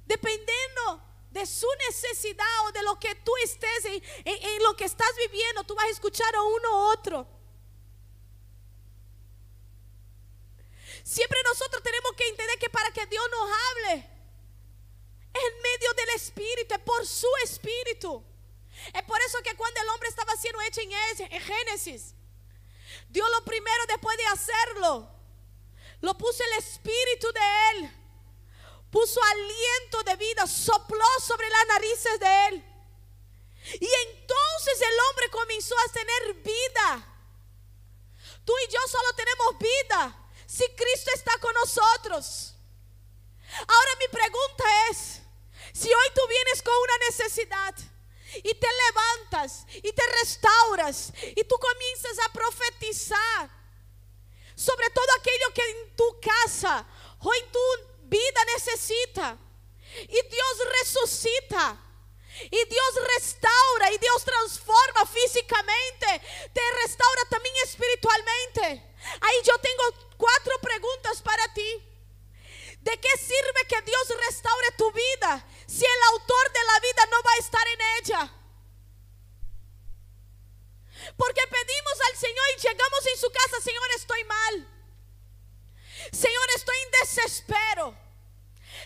[0.07, 5.11] Dependiendo de su necesidad o de lo que tú estés en, en, lo que estás
[5.19, 7.27] viviendo, tú vas a escuchar a uno u otro.
[11.03, 14.16] Siempre nosotros tenemos que entender que para que Dios nos hable,
[15.37, 18.25] en medio del Espíritu, es por su Espíritu.
[18.93, 22.15] Es por eso que cuando el hombre estaba siendo hecho en, Génesis,
[23.09, 25.09] Dios lo primero después de hacerlo,
[26.01, 27.91] lo puso el Espíritu de él,
[28.91, 32.65] puso aliento de vida, sopló sobre las narices de él.
[33.81, 37.13] Y entonces el hombre comenzó a tener vida.
[38.45, 42.55] Tú y yo solo tenemos vida si Cristo está con nosotros.
[43.59, 45.21] Ahora mi pregunta es,
[45.77, 47.75] si hoy tú vienes con una necesidad
[48.37, 53.51] y te levantas y te restauras y tú comienzas a profetizar
[54.55, 56.87] sobre todo aquello que en tu casa
[57.21, 57.61] o en tu
[58.05, 59.39] vida necesita
[60.09, 61.83] y Dios resucita.
[62.51, 66.21] Y Dios restaura y Dios transforma físicamente,
[66.53, 68.63] te restaura también espiritualmente.
[69.23, 69.85] Ahí yo tengo
[70.19, 71.83] cuatro preguntas para ti.
[72.83, 77.23] ¿De qué sirve que Dios restaure tu vida si el autor de la vida no
[77.23, 78.33] va a estar en ella?
[81.17, 84.69] Porque pedimos al Señor y llegamos en su casa, Señor, estoy mal.
[86.13, 87.99] Señor, estoy en desespero.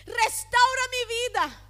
[0.05, 1.67] Restaura mi vida.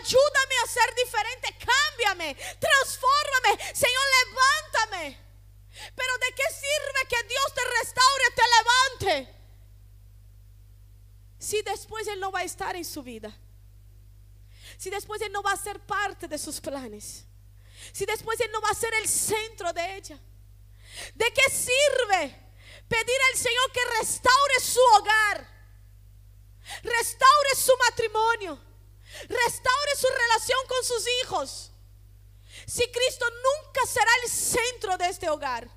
[0.00, 1.56] Ayúdame a ser diferente.
[1.58, 2.34] Cámbiame.
[2.34, 3.74] Transfórmame.
[3.74, 5.30] Señor, levántame.
[5.94, 9.40] Pero ¿de qué sirve que Dios te restaure, te levante?
[11.40, 13.36] si después Él no va a estar en su vida?
[14.80, 17.26] Si después Él no va a ser parte de sus planes?
[17.92, 20.18] Si después Él no va a ser el centro de ella?
[21.14, 22.34] ¿De qué sirve
[22.88, 25.46] pedir al Señor que restaure su hogar?
[26.82, 28.58] Restaure su matrimonio.
[29.28, 31.72] Restaure su relación con sus hijos.
[32.66, 35.68] Si Cristo nunca será el centro de este hogar.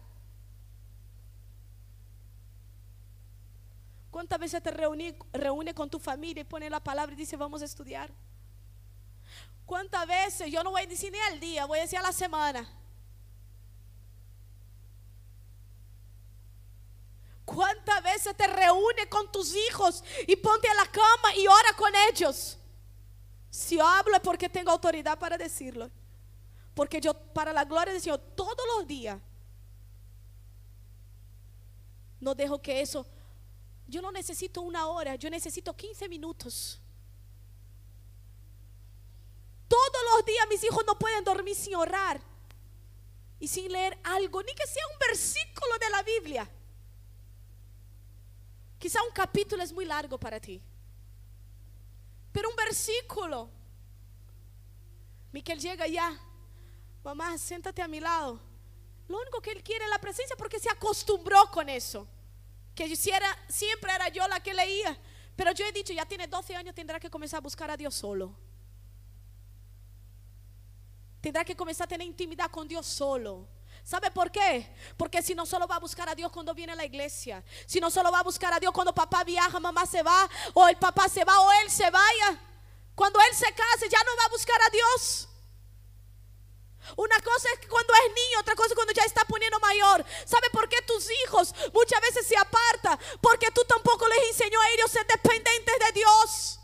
[4.12, 7.62] ¿Cuántas veces te reúne, reúne con tu familia y pone la palabra y dice vamos
[7.62, 8.10] a estudiar?
[9.66, 10.52] ¿Cuántas veces?
[10.52, 12.70] Yo no voy a decir ni al día, voy a decir a la semana.
[17.46, 21.92] ¿Cuántas veces te reúne con tus hijos y ponte a la cama y ora con
[22.10, 22.58] ellos?
[23.50, 25.92] Si hablo es porque tengo autoridad para decirlo.
[26.74, 29.20] Porque yo, para la gloria del Señor, todos los días,
[32.20, 33.06] no dejo que eso,
[33.88, 36.80] yo no necesito una hora, yo necesito 15 minutos.
[39.74, 42.22] Todos los días mis hijos no pueden dormir sin orar
[43.40, 46.48] y sin leer algo, ni que sea un versículo de la Biblia.
[48.78, 50.62] Quizá un capítulo es muy largo para ti.
[52.32, 53.50] Pero un versículo.
[55.32, 56.20] Miquel llega ya.
[57.04, 58.40] Mamá, siéntate a mi lado.
[59.08, 62.08] Lo único que él quiere es la presencia porque se acostumbró con eso.
[62.76, 64.96] Que siempre era yo la que leía.
[65.36, 67.96] Pero yo he dicho, ya tiene 12 años, tendrá que comenzar a buscar a Dios
[67.96, 68.36] solo.
[71.24, 73.48] Tendrá que comenzar a tener intimidad con Dios solo.
[73.82, 74.76] ¿Sabe por qué?
[74.98, 77.80] Porque si no solo va a buscar a Dios cuando viene a la iglesia, si
[77.80, 80.76] no solo va a buscar a Dios cuando papá viaja, mamá se va, o el
[80.76, 82.38] papá se va, o él se vaya.
[82.94, 85.30] Cuando él se case, ya no va a buscar a Dios.
[86.98, 90.06] Una cosa es cuando es niño, otra cosa es cuando ya está poniendo mayor.
[90.26, 93.00] ¿Sabe por qué tus hijos muchas veces se apartan?
[93.22, 96.60] Porque tú tampoco les enseñó a ellos ser dependientes de Dios,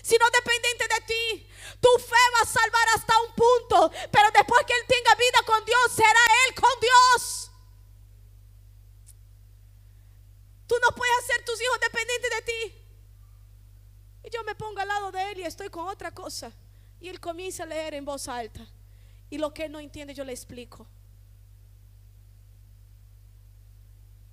[0.00, 1.49] sino dependientes de ti.
[1.80, 5.64] Tu fe va a salvar hasta un punto, pero después que Él tenga vida con
[5.64, 7.50] Dios, será Él con Dios.
[10.66, 12.74] Tú no puedes hacer tus hijos dependientes de ti.
[14.24, 16.52] Y yo me pongo al lado de Él y estoy con otra cosa.
[17.00, 18.66] Y Él comienza a leer en voz alta.
[19.30, 20.86] Y lo que Él no entiende, yo le explico.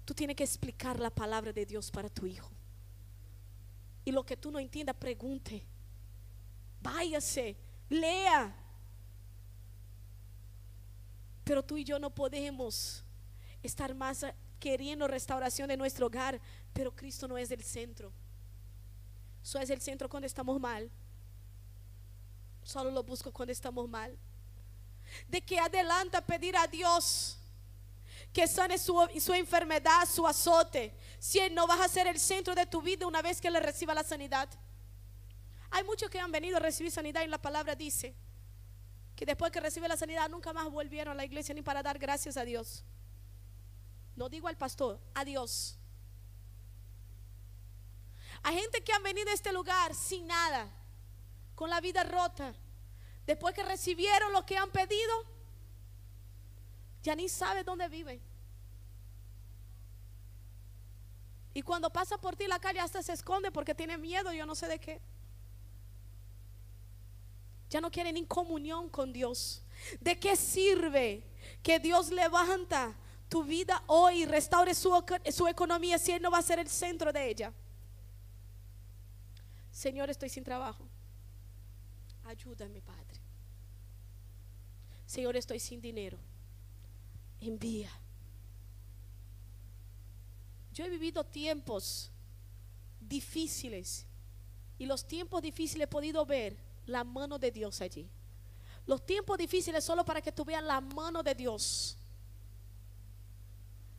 [0.03, 2.51] Tú tienes que explicar la palabra de Dios para tu hijo.
[4.03, 5.65] Y lo que tú no entiendas, pregunte
[6.81, 7.55] váyase,
[7.89, 8.55] lea.
[11.43, 13.03] Pero tú y yo no podemos
[13.63, 14.25] estar más
[14.59, 16.39] queriendo restauración de nuestro hogar,
[16.73, 18.11] pero Cristo no es el centro.
[19.41, 20.91] Solo es el centro cuando estamos mal.
[22.63, 24.17] Solo lo busco cuando estamos mal.
[25.27, 27.37] De que adelanta pedir a Dios
[28.33, 32.53] que sane su, su enfermedad, su azote, si Él no vas a ser el centro
[32.53, 34.49] de tu vida una vez que le reciba la sanidad.
[35.71, 38.15] Hay muchos que han venido a recibir sanidad y la palabra dice
[39.15, 41.97] que después que recibe la sanidad nunca más volvieron a la iglesia ni para dar
[41.97, 42.83] gracias a Dios.
[44.15, 45.77] No digo al pastor, a Dios.
[48.43, 50.69] Hay gente que han venido a este lugar sin nada,
[51.55, 52.53] con la vida rota.
[53.25, 55.25] Después que recibieron lo que han pedido,
[57.03, 58.21] ya ni sabe dónde viven.
[61.53, 64.53] Y cuando pasa por ti la calle hasta se esconde porque tiene miedo, yo no
[64.53, 65.01] sé de qué.
[67.69, 69.61] Ya no quieren ni comunión con Dios.
[69.99, 71.23] ¿De qué sirve
[71.61, 72.95] que Dios levanta
[73.29, 77.11] tu vida hoy y restaure su, economía si Él no va a ser el centro
[77.11, 77.53] de ella?
[79.71, 80.87] Señor, estoy sin trabajo.
[82.25, 83.21] Ayúdame, Padre.
[85.05, 86.17] Señor, estoy sin dinero.
[87.39, 87.91] Envía.
[90.73, 92.11] Yo he vivido tiempos
[92.99, 94.05] difíciles
[94.77, 98.09] y los tiempos difíciles he podido ver la mano de Dios allí.
[98.85, 101.97] Los tiempos difíciles solo para que tú veas la mano de Dios.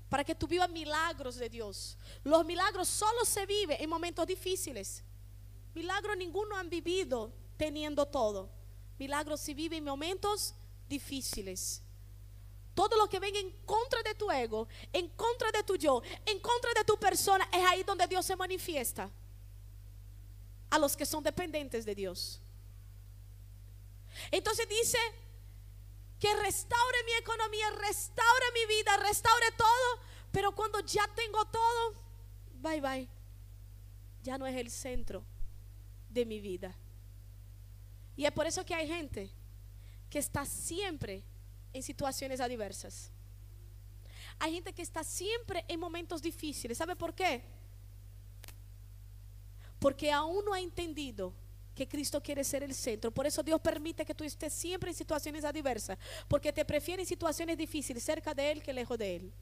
[0.08, 1.96] Para que tú vivas milagros de Dios.
[2.24, 5.04] Los milagros solo se viven en momentos difíciles.
[5.74, 8.48] Milagros ninguno han vivido teniendo todo.
[8.98, 10.54] Milagros se viven en momentos
[10.88, 11.82] difíciles.
[12.74, 16.38] Todo lo que venga en contra de tu ego, en contra de tu yo, en
[16.38, 19.10] contra de tu persona, es ahí donde Dios se manifiesta.
[20.70, 22.40] A los que son dependientes de Dios.
[24.30, 24.98] Entonces dice
[26.18, 30.00] que restaure mi economía, restaure mi vida, restaure todo.
[30.32, 31.94] Pero cuando ya tengo todo,
[32.54, 33.08] bye bye.
[34.22, 35.24] Ya no es el centro
[36.10, 36.76] de mi vida.
[38.16, 39.30] Y es por eso que hay gente
[40.10, 41.22] que está siempre
[41.72, 43.12] en situaciones adversas.
[44.40, 46.78] Hay gente que está siempre en momentos difíciles.
[46.78, 47.42] ¿Sabe por qué?
[49.78, 51.32] Porque aún no ha entendido
[51.78, 53.12] que Cristo quiere ser el centro.
[53.12, 57.08] Por eso Dios permite que tú estés siempre en situaciones adversas, porque te prefiere en
[57.08, 59.32] situaciones difíciles cerca de Él que lejos de Él.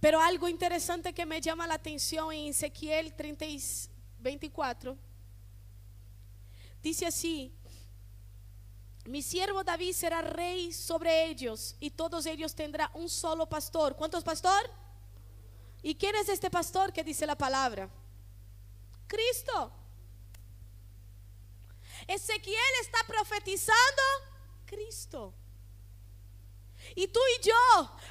[0.00, 3.44] Pero algo interesante que me llama la atención en Ezequiel 30
[4.18, 4.96] 24
[6.82, 7.52] dice así:
[9.04, 13.94] Mi siervo David será rey sobre ellos y todos ellos tendrán un solo pastor.
[13.96, 14.80] ¿Cuántos pastor?
[15.82, 17.88] ¿Y quién es este pastor que dice la palabra?
[19.06, 19.72] Cristo.
[22.06, 24.02] Ezequiel está profetizando
[24.66, 25.34] Cristo.
[26.94, 27.54] Y tú y yo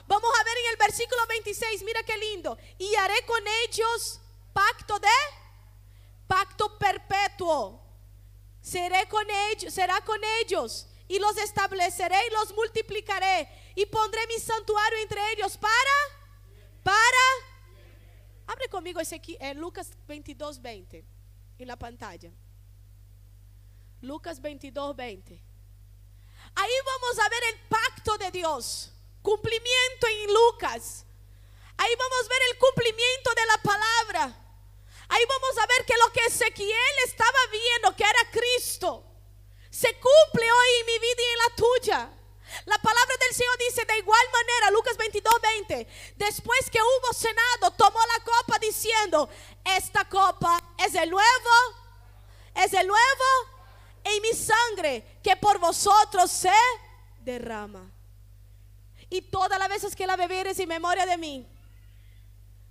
[0.08, 2.58] vamos a ver en el versículo 26, mira qué lindo.
[2.78, 4.20] Y haré con ellos
[4.54, 5.08] pacto de
[6.28, 7.82] pacto perpetuo.
[8.62, 14.40] Seré con ellos, será con ellos y los estableceré y los multiplicaré y pondré mi
[14.40, 15.74] santuario entre ellos para
[16.84, 17.26] para
[18.50, 21.06] Abre conmigo ese aquí en Lucas 22, 20
[21.60, 22.32] en la pantalla.
[24.02, 25.34] Lucas 22, 20.
[26.56, 28.92] Ahí vamos a ver el pacto de Dios.
[29.22, 31.06] Cumplimiento en Lucas.
[31.78, 34.24] Ahí vamos a ver el cumplimiento de la palabra.
[35.10, 39.06] Ahí vamos a ver que lo que Ezequiel estaba viendo, que era Cristo,
[39.70, 42.19] se cumple hoy en mi vida y en la tuya.
[42.66, 45.88] La palabra del Señor dice de igual manera, Lucas 22, 20,
[46.18, 49.30] después que hubo cenado, tomó la copa diciendo,
[49.64, 51.50] esta copa es el nuevo,
[52.56, 53.26] es el nuevo
[54.04, 56.52] en mi sangre que por vosotros se
[57.22, 57.92] derrama.
[59.10, 61.48] Y todas las veces que la beberes en memoria de mí.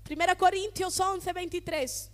[0.05, 2.11] Primera Corintios 11, 23.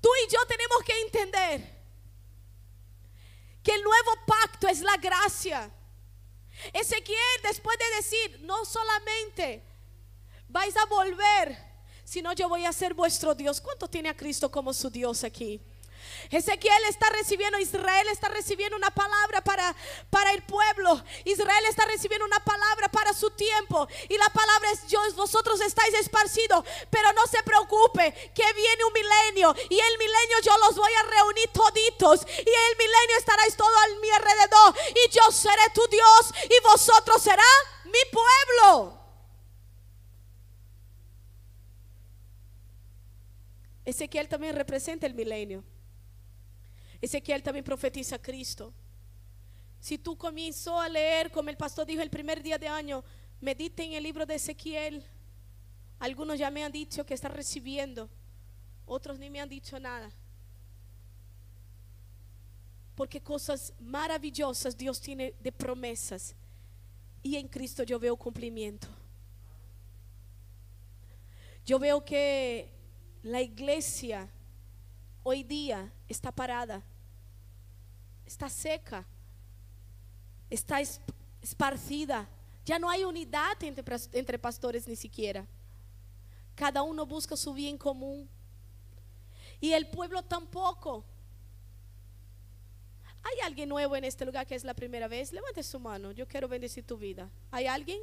[0.00, 1.79] Tú y yo tenemos que entender
[3.62, 5.70] que el nuevo pacto es la gracia.
[6.72, 9.62] Ezequiel después de decir, no solamente
[10.48, 11.56] vais a volver,
[12.04, 13.60] sino yo voy a ser vuestro Dios.
[13.60, 15.60] ¿Cuánto tiene a Cristo como su Dios aquí?
[16.30, 19.74] Ezequiel está recibiendo, Israel está recibiendo una palabra para,
[20.10, 21.02] para el pueblo.
[21.24, 23.88] Israel está recibiendo una palabra para su tiempo.
[24.08, 28.92] Y la palabra es, yo, vosotros estáis esparcidos, pero no se preocupe, que viene un
[28.92, 29.54] milenio.
[29.68, 32.26] Y el milenio yo los voy a reunir toditos.
[32.26, 34.74] Y el milenio estaréis todo a mi alrededor.
[34.90, 37.44] Y yo seré tu Dios y vosotros será
[37.84, 39.00] mi pueblo.
[43.84, 45.64] Ezequiel también representa el milenio.
[47.00, 48.72] Ezequiel también profetiza a Cristo.
[49.80, 53.02] Si tú comenzó a leer, como el pastor dijo el primer día de año,
[53.40, 55.02] medite en el libro de Ezequiel.
[55.98, 58.10] Algunos ya me han dicho que está recibiendo,
[58.84, 60.10] otros ni me han dicho nada.
[62.94, 66.34] Porque cosas maravillosas Dios tiene de promesas.
[67.22, 68.88] Y en Cristo yo veo cumplimiento.
[71.64, 72.70] Yo veo que
[73.22, 74.28] la iglesia
[75.22, 76.82] hoy día está parada
[78.30, 79.04] está seca,
[80.48, 80.78] está
[81.42, 82.28] esparcida.
[82.64, 85.44] Ya no hay unidad entre, pastores ni siquiera.
[86.54, 88.28] Cada uno busca su bien común.
[89.60, 91.04] Y el pueblo tampoco.
[93.22, 95.32] ¿Hay alguien nuevo en este lugar que es la primera vez?
[95.32, 96.12] Levante su mano.
[96.12, 97.28] Yo quiero bendecir tu vida.
[97.50, 98.00] ¿Hay alguien?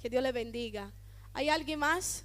[0.00, 0.92] Que Dios le bendiga.
[1.32, 2.24] ¿Hay alguien más?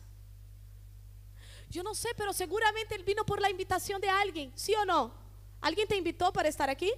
[1.72, 4.52] Yo no sé, pero seguramente él vino por la invitación de alguien.
[4.56, 5.29] ¿Sí o no?
[5.62, 6.92] ¿Alguien te invitó para estar aquí?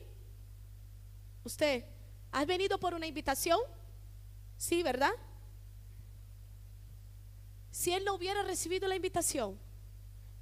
[1.44, 1.86] ¿Usted
[2.32, 3.60] ha venido por una invitación?
[4.58, 5.12] Sí, ¿verdad?
[7.72, 9.60] Si él no hubiera recibido la invitación,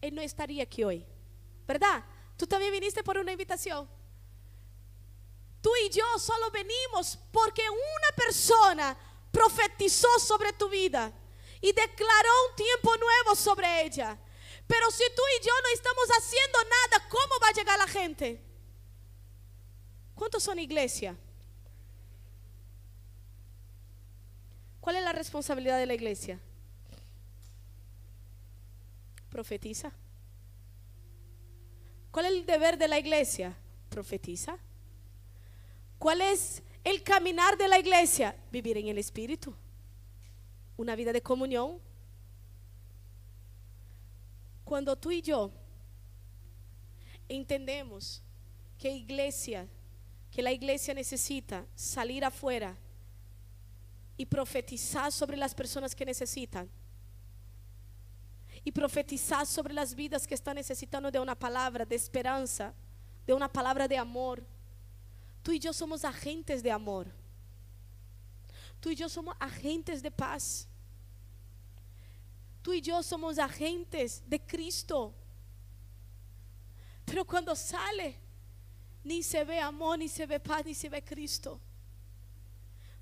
[0.01, 1.05] él no estaría aquí hoy.
[1.67, 2.03] ¿Verdad?
[2.36, 3.88] Tú también viniste por una invitación.
[5.61, 8.97] Tú y yo solo venimos porque una persona
[9.32, 11.13] profetizó sobre tu vida
[11.61, 14.17] y declaró un tiempo nuevo sobre ella.
[14.70, 18.39] Pero si tú y yo no estamos haciendo nada, ¿cómo va a llegar la gente?
[20.13, 21.17] ¿Cuántos son iglesia?
[24.80, 26.39] ¿Cuál es la responsabilidad de la iglesia?
[29.32, 29.91] Profetiza.
[32.11, 33.57] ¿Cuál es el deber de la iglesia?
[33.89, 34.59] Profetiza.
[35.97, 38.36] ¿Cuál es el caminar de la iglesia?
[38.51, 39.55] Vivir en el Espíritu.
[40.78, 41.82] Una vida de comunión
[44.70, 45.49] cuando tú y yo
[47.28, 48.22] entendemos
[48.78, 49.67] que iglesia,
[50.30, 52.78] que la iglesia necesita salir afuera
[54.15, 56.70] y profetizar sobre las personas que necesitan.
[58.63, 62.72] Y profetizar sobre las vidas que están necesitando de una palabra de esperanza,
[63.26, 64.45] de una palabra de amor.
[65.41, 67.07] Tú y yo somos agentes de amor.
[68.80, 70.68] Tú y yo somos agentes de paz.
[72.70, 75.11] Tú y yo somos agentes de Cristo.
[77.03, 78.15] Pero cuando sale,
[79.03, 81.59] ni se ve amor, ni se ve paz, ni se ve Cristo.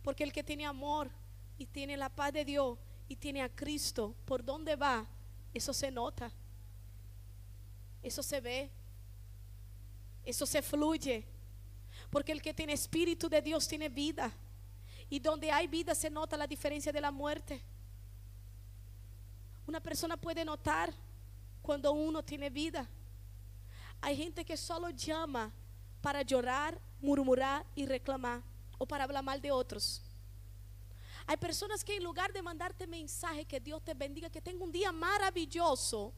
[0.01, 1.09] Porque el que tiene amor
[1.57, 2.77] y tiene la paz de Dios
[3.09, 5.05] y tiene a Cristo, por donde va,
[5.53, 6.31] eso se nota.
[8.01, 8.71] Eso se ve.
[10.23, 11.25] Eso se fluye.
[12.09, 14.31] Porque el que tiene espíritu de Dios tiene vida.
[15.09, 17.61] Y donde hay vida se nota la diferencia de la muerte.
[19.67, 20.93] Una persona puede notar
[21.61, 22.87] cuando uno tiene vida.
[23.99, 25.51] Hay gente que solo llama
[26.01, 28.41] para llorar, murmurar y reclamar
[28.77, 30.01] o para hablar mal de otros.
[31.25, 34.71] Hay personas que en lugar de mandarte mensaje que Dios te bendiga, que tenga un
[34.71, 36.13] día maravilloso,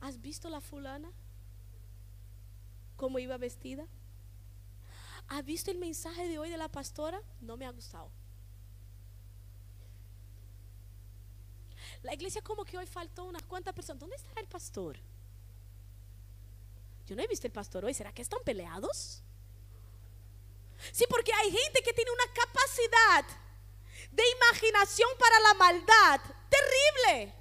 [0.00, 1.10] ¿has visto la fulana?
[2.96, 3.84] ¿Cómo iba vestida?
[5.26, 7.20] ¿Has visto el mensaje de hoy de la pastora?
[7.40, 8.08] No me ha gustado.
[12.02, 14.00] La iglesia como que hoy faltó unas cuantas personas.
[14.00, 14.98] ¿Dónde está el pastor?
[17.06, 17.94] Yo no he visto el pastor hoy.
[17.94, 19.22] ¿Será que están peleados?
[20.92, 23.24] Sí, porque hay gente que tiene una capacidad
[24.10, 27.34] de imaginación para la maldad terrible.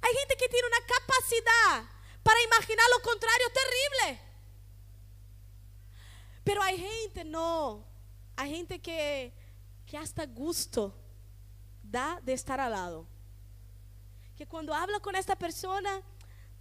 [0.00, 1.84] Hay gente que tiene una capacidad
[2.22, 4.20] para imaginar lo contrario terrible.
[6.44, 7.84] Pero hay gente, no.
[8.36, 9.32] Hay gente que,
[9.92, 10.94] que hasta gusto
[11.82, 13.06] da de estar al lado.
[14.34, 16.00] Que cuando habla con esta persona,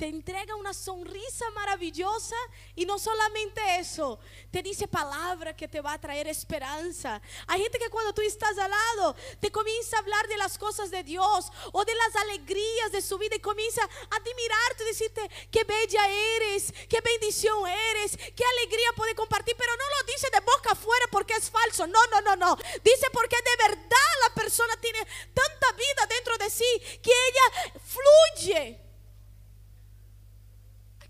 [0.01, 2.35] te entrega una sonrisa maravillosa
[2.73, 4.17] y no solamente eso,
[4.49, 7.21] te dice palabra que te va a traer esperanza.
[7.45, 10.89] Hay gente que cuando tú estás al lado te comienza a hablar de las cosas
[10.89, 15.65] de Dios o de las alegrías de su vida y comienza a admirarte decirte qué
[15.65, 20.71] bella eres, qué bendición eres, qué alegría puede compartir, pero no lo dice de boca
[20.71, 21.85] afuera porque es falso.
[21.85, 22.55] No, no, no, no.
[22.83, 28.90] Dice porque de verdad la persona tiene tanta vida dentro de sí que ella fluye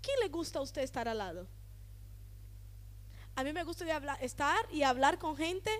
[0.02, 1.46] quién le gusta a usted estar al lado?
[3.34, 3.84] A mí me gusta
[4.20, 5.70] estar y hablar con gente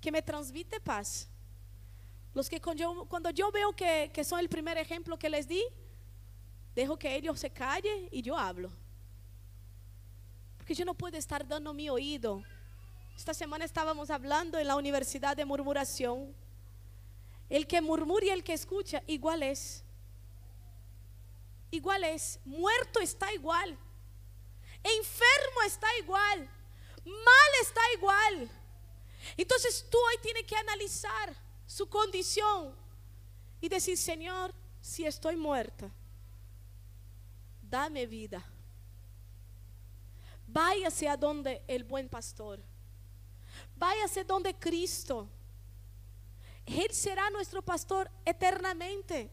[0.00, 1.28] que me transmite paz.
[2.32, 5.64] Los que cuando yo, veo que, que son el primer ejemplo que les di,
[6.74, 8.70] dejo que ellos se callen y yo hablo.
[10.56, 12.44] Porque yo no puedo estar dando mi oído.
[13.16, 16.32] Esta semana estábamos hablando en la universidad de murmuración.
[17.48, 19.84] El que murmura y el que escucha igual es
[21.70, 23.78] igual es, muerto está igual,
[24.82, 26.50] enfermo está igual,
[27.04, 28.50] mal está igual.
[29.36, 31.34] Entonces tú hoy tienes que analizar
[31.66, 32.74] su condición
[33.60, 35.90] y decir, Señor, si estoy muerta,
[37.62, 38.44] dame vida.
[40.46, 42.60] Váyase a donde el buen pastor.
[43.76, 45.28] Váyase donde Cristo.
[46.66, 49.30] Él será nuestro pastor eternamente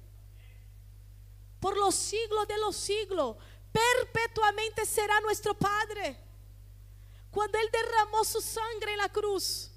[1.59, 3.35] por los siglos de los siglos.
[3.71, 6.17] Perpetuamente será nuestro Padre.
[7.31, 9.69] Cuando Él derramó su sangre en la cruz,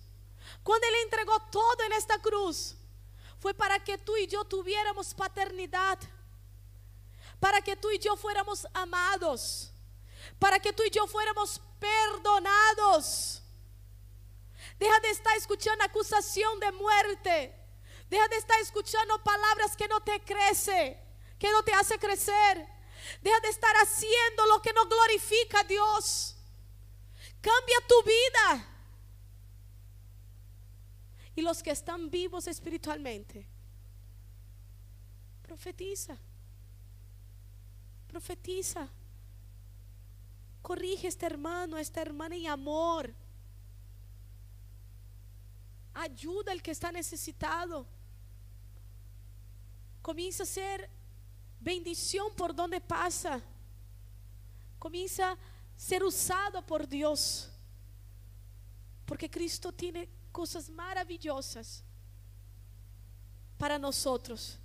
[0.62, 2.76] cuando Él entregó todo en esta cruz,
[3.38, 5.98] fue para que tú y yo tuviéramos paternidad,
[7.38, 9.72] para que tú y yo fuéramos amados,
[10.38, 13.42] para que tú y yo fuéramos perdonados.
[14.78, 17.54] Deja de estar escuchando acusación de muerte.
[18.08, 21.09] Deja de estar escuchando palabras que no te crecen
[21.40, 22.68] que no te hace crecer.
[23.22, 26.36] Deja de estar haciendo lo que no glorifica a Dios.
[27.40, 28.66] Cambia tu vida.
[31.34, 33.46] Y los que están vivos espiritualmente,
[35.42, 36.18] profetiza.
[38.08, 38.88] Profetiza.
[40.60, 43.14] Corrige a este hermano, a esta hermana en amor.
[45.94, 47.86] Ayuda al que está necesitado.
[50.02, 50.99] Comienza a ser
[51.60, 53.40] bendición por donde pasa.
[54.78, 55.38] Comienza a
[55.76, 57.50] ser usado por Dios.
[59.04, 61.82] Porque Cristo tiene cosas maravillosas
[63.58, 64.58] para nosotros,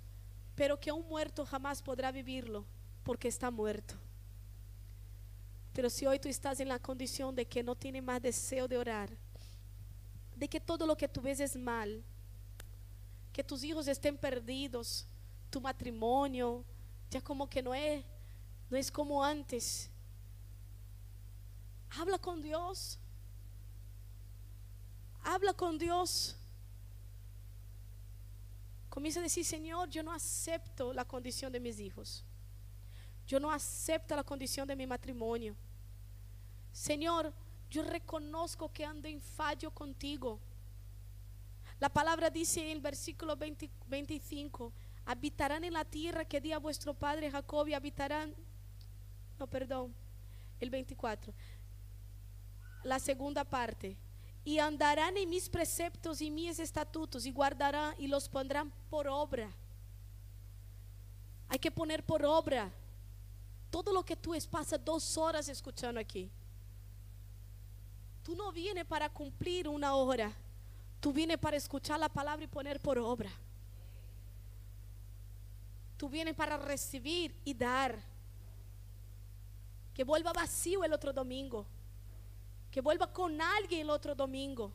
[0.54, 2.64] pero que un muerto jamás podrá vivirlo
[3.02, 3.94] porque está muerto.
[5.74, 8.78] Pero si hoy tú estás en la condición de que no tienes más deseo de
[8.78, 9.10] orar,
[10.34, 12.02] de que todo lo que tú ves es mal,
[13.32, 15.06] que tus hijos estén perdidos,
[15.50, 16.64] tu matrimonio,
[17.10, 18.04] ya como que no es,
[18.68, 19.90] no es como antes.
[21.90, 22.98] Habla con Dios.
[25.22, 26.36] Habla con Dios.
[28.88, 32.24] Comienza a decir, Señor, yo no acepto la condición de mis hijos.
[33.26, 35.56] Yo no acepto la condición de mi matrimonio.
[36.72, 37.32] Señor,
[37.68, 40.38] yo reconozco que ando en fallo contigo.
[41.78, 44.72] La palabra dice en el versículo 25,
[45.06, 48.34] habitarán en la tierra que di a vuestro padre Jacob y habitarán,
[49.38, 49.94] no, perdón,
[50.58, 51.32] el 24,
[52.82, 53.96] la segunda parte,
[54.44, 59.48] y andarán en mis preceptos y mis estatutos y guardarán y los pondrán por obra.
[61.48, 62.72] Hay que poner por obra
[63.70, 64.48] todo lo que tú es,
[64.84, 66.30] dos horas escuchando aquí.
[68.24, 70.32] Tú no vienes para cumplir una hora,
[71.00, 73.30] tú vienes para escuchar la palabra y poner por obra.
[75.96, 77.98] Tú vienes para recibir y dar.
[79.94, 81.66] Que vuelva vacío el otro domingo.
[82.70, 84.72] Que vuelva con alguien el otro domingo.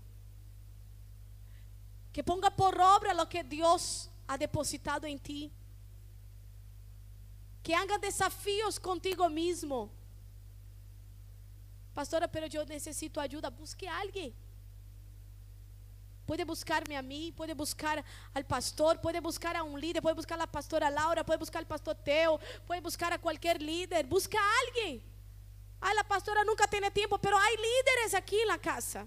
[2.12, 5.52] Que ponga por obra lo que Dios ha depositado en ti.
[7.62, 9.92] Que haga desafíos contigo mismo.
[11.94, 13.50] Pastora, pero yo necesito ayuda.
[13.50, 14.34] Busque a alguien.
[16.32, 18.02] Puede buscarme a mí, puede buscar
[18.34, 21.60] al pastor, puede buscar a un líder, puede buscar a la pastora Laura, puede buscar
[21.60, 24.06] al pastor Teo, puede buscar a cualquier líder.
[24.06, 25.04] Busca a alguien.
[25.82, 29.06] Ay, la pastora nunca tiene tiempo, pero hay líderes aquí en la casa.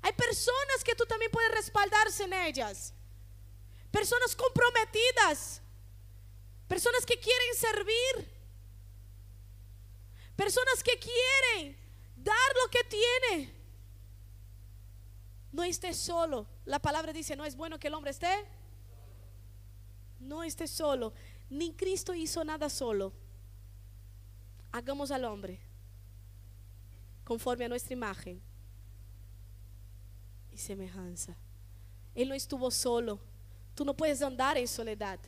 [0.00, 2.94] Hay personas que tú también puedes respaldarse en ellas.
[3.90, 5.60] Personas comprometidas.
[6.66, 8.32] Personas que quieren servir.
[10.34, 11.76] Personas que quieren
[12.16, 13.53] dar lo que tiene.
[15.54, 16.48] No estés solo.
[16.64, 18.44] La palabra dice, no es bueno que el hombre esté.
[20.18, 21.12] No esté solo.
[21.48, 23.12] Ni Cristo hizo nada solo.
[24.72, 25.60] Hagamos al hombre
[27.22, 28.42] conforme a nuestra imagen
[30.50, 31.36] y semejanza.
[32.16, 33.20] Él no estuvo solo.
[33.76, 35.20] Tú no puedes andar en soledad.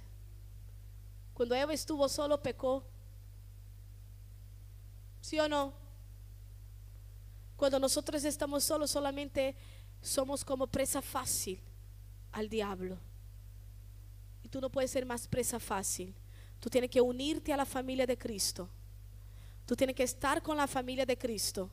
[1.35, 2.83] Cuando Eva estuvo solo, pecó.
[5.21, 5.73] ¿Sí o no?
[7.57, 9.55] Cuando nosotros estamos solos, solamente
[10.07, 11.61] somos como presa fácil
[12.33, 12.99] al diablo.
[14.43, 16.15] Y tú no puedes ser más presa fácil.
[16.61, 18.69] Tú tienes que unirte a la familia de Cristo.
[19.67, 21.71] Tú tienes que estar con la familia de Cristo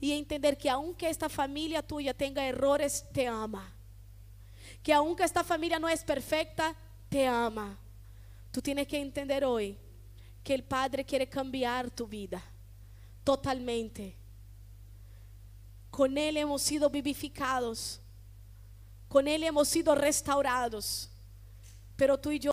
[0.00, 3.72] y entender que aunque esta familia tuya tenga errores, te ama.
[4.82, 6.74] Que aunque esta familia no es perfecta,
[7.08, 7.78] te ama.
[8.50, 9.78] Tú tienes que entender hoy
[10.42, 12.42] que el Padre quiere cambiar tu vida
[13.22, 14.16] totalmente.
[15.96, 18.02] Con Él hemos sido vivificados.
[19.08, 21.08] Con Él hemos sido restaurados.
[21.96, 22.44] Pero tú y yo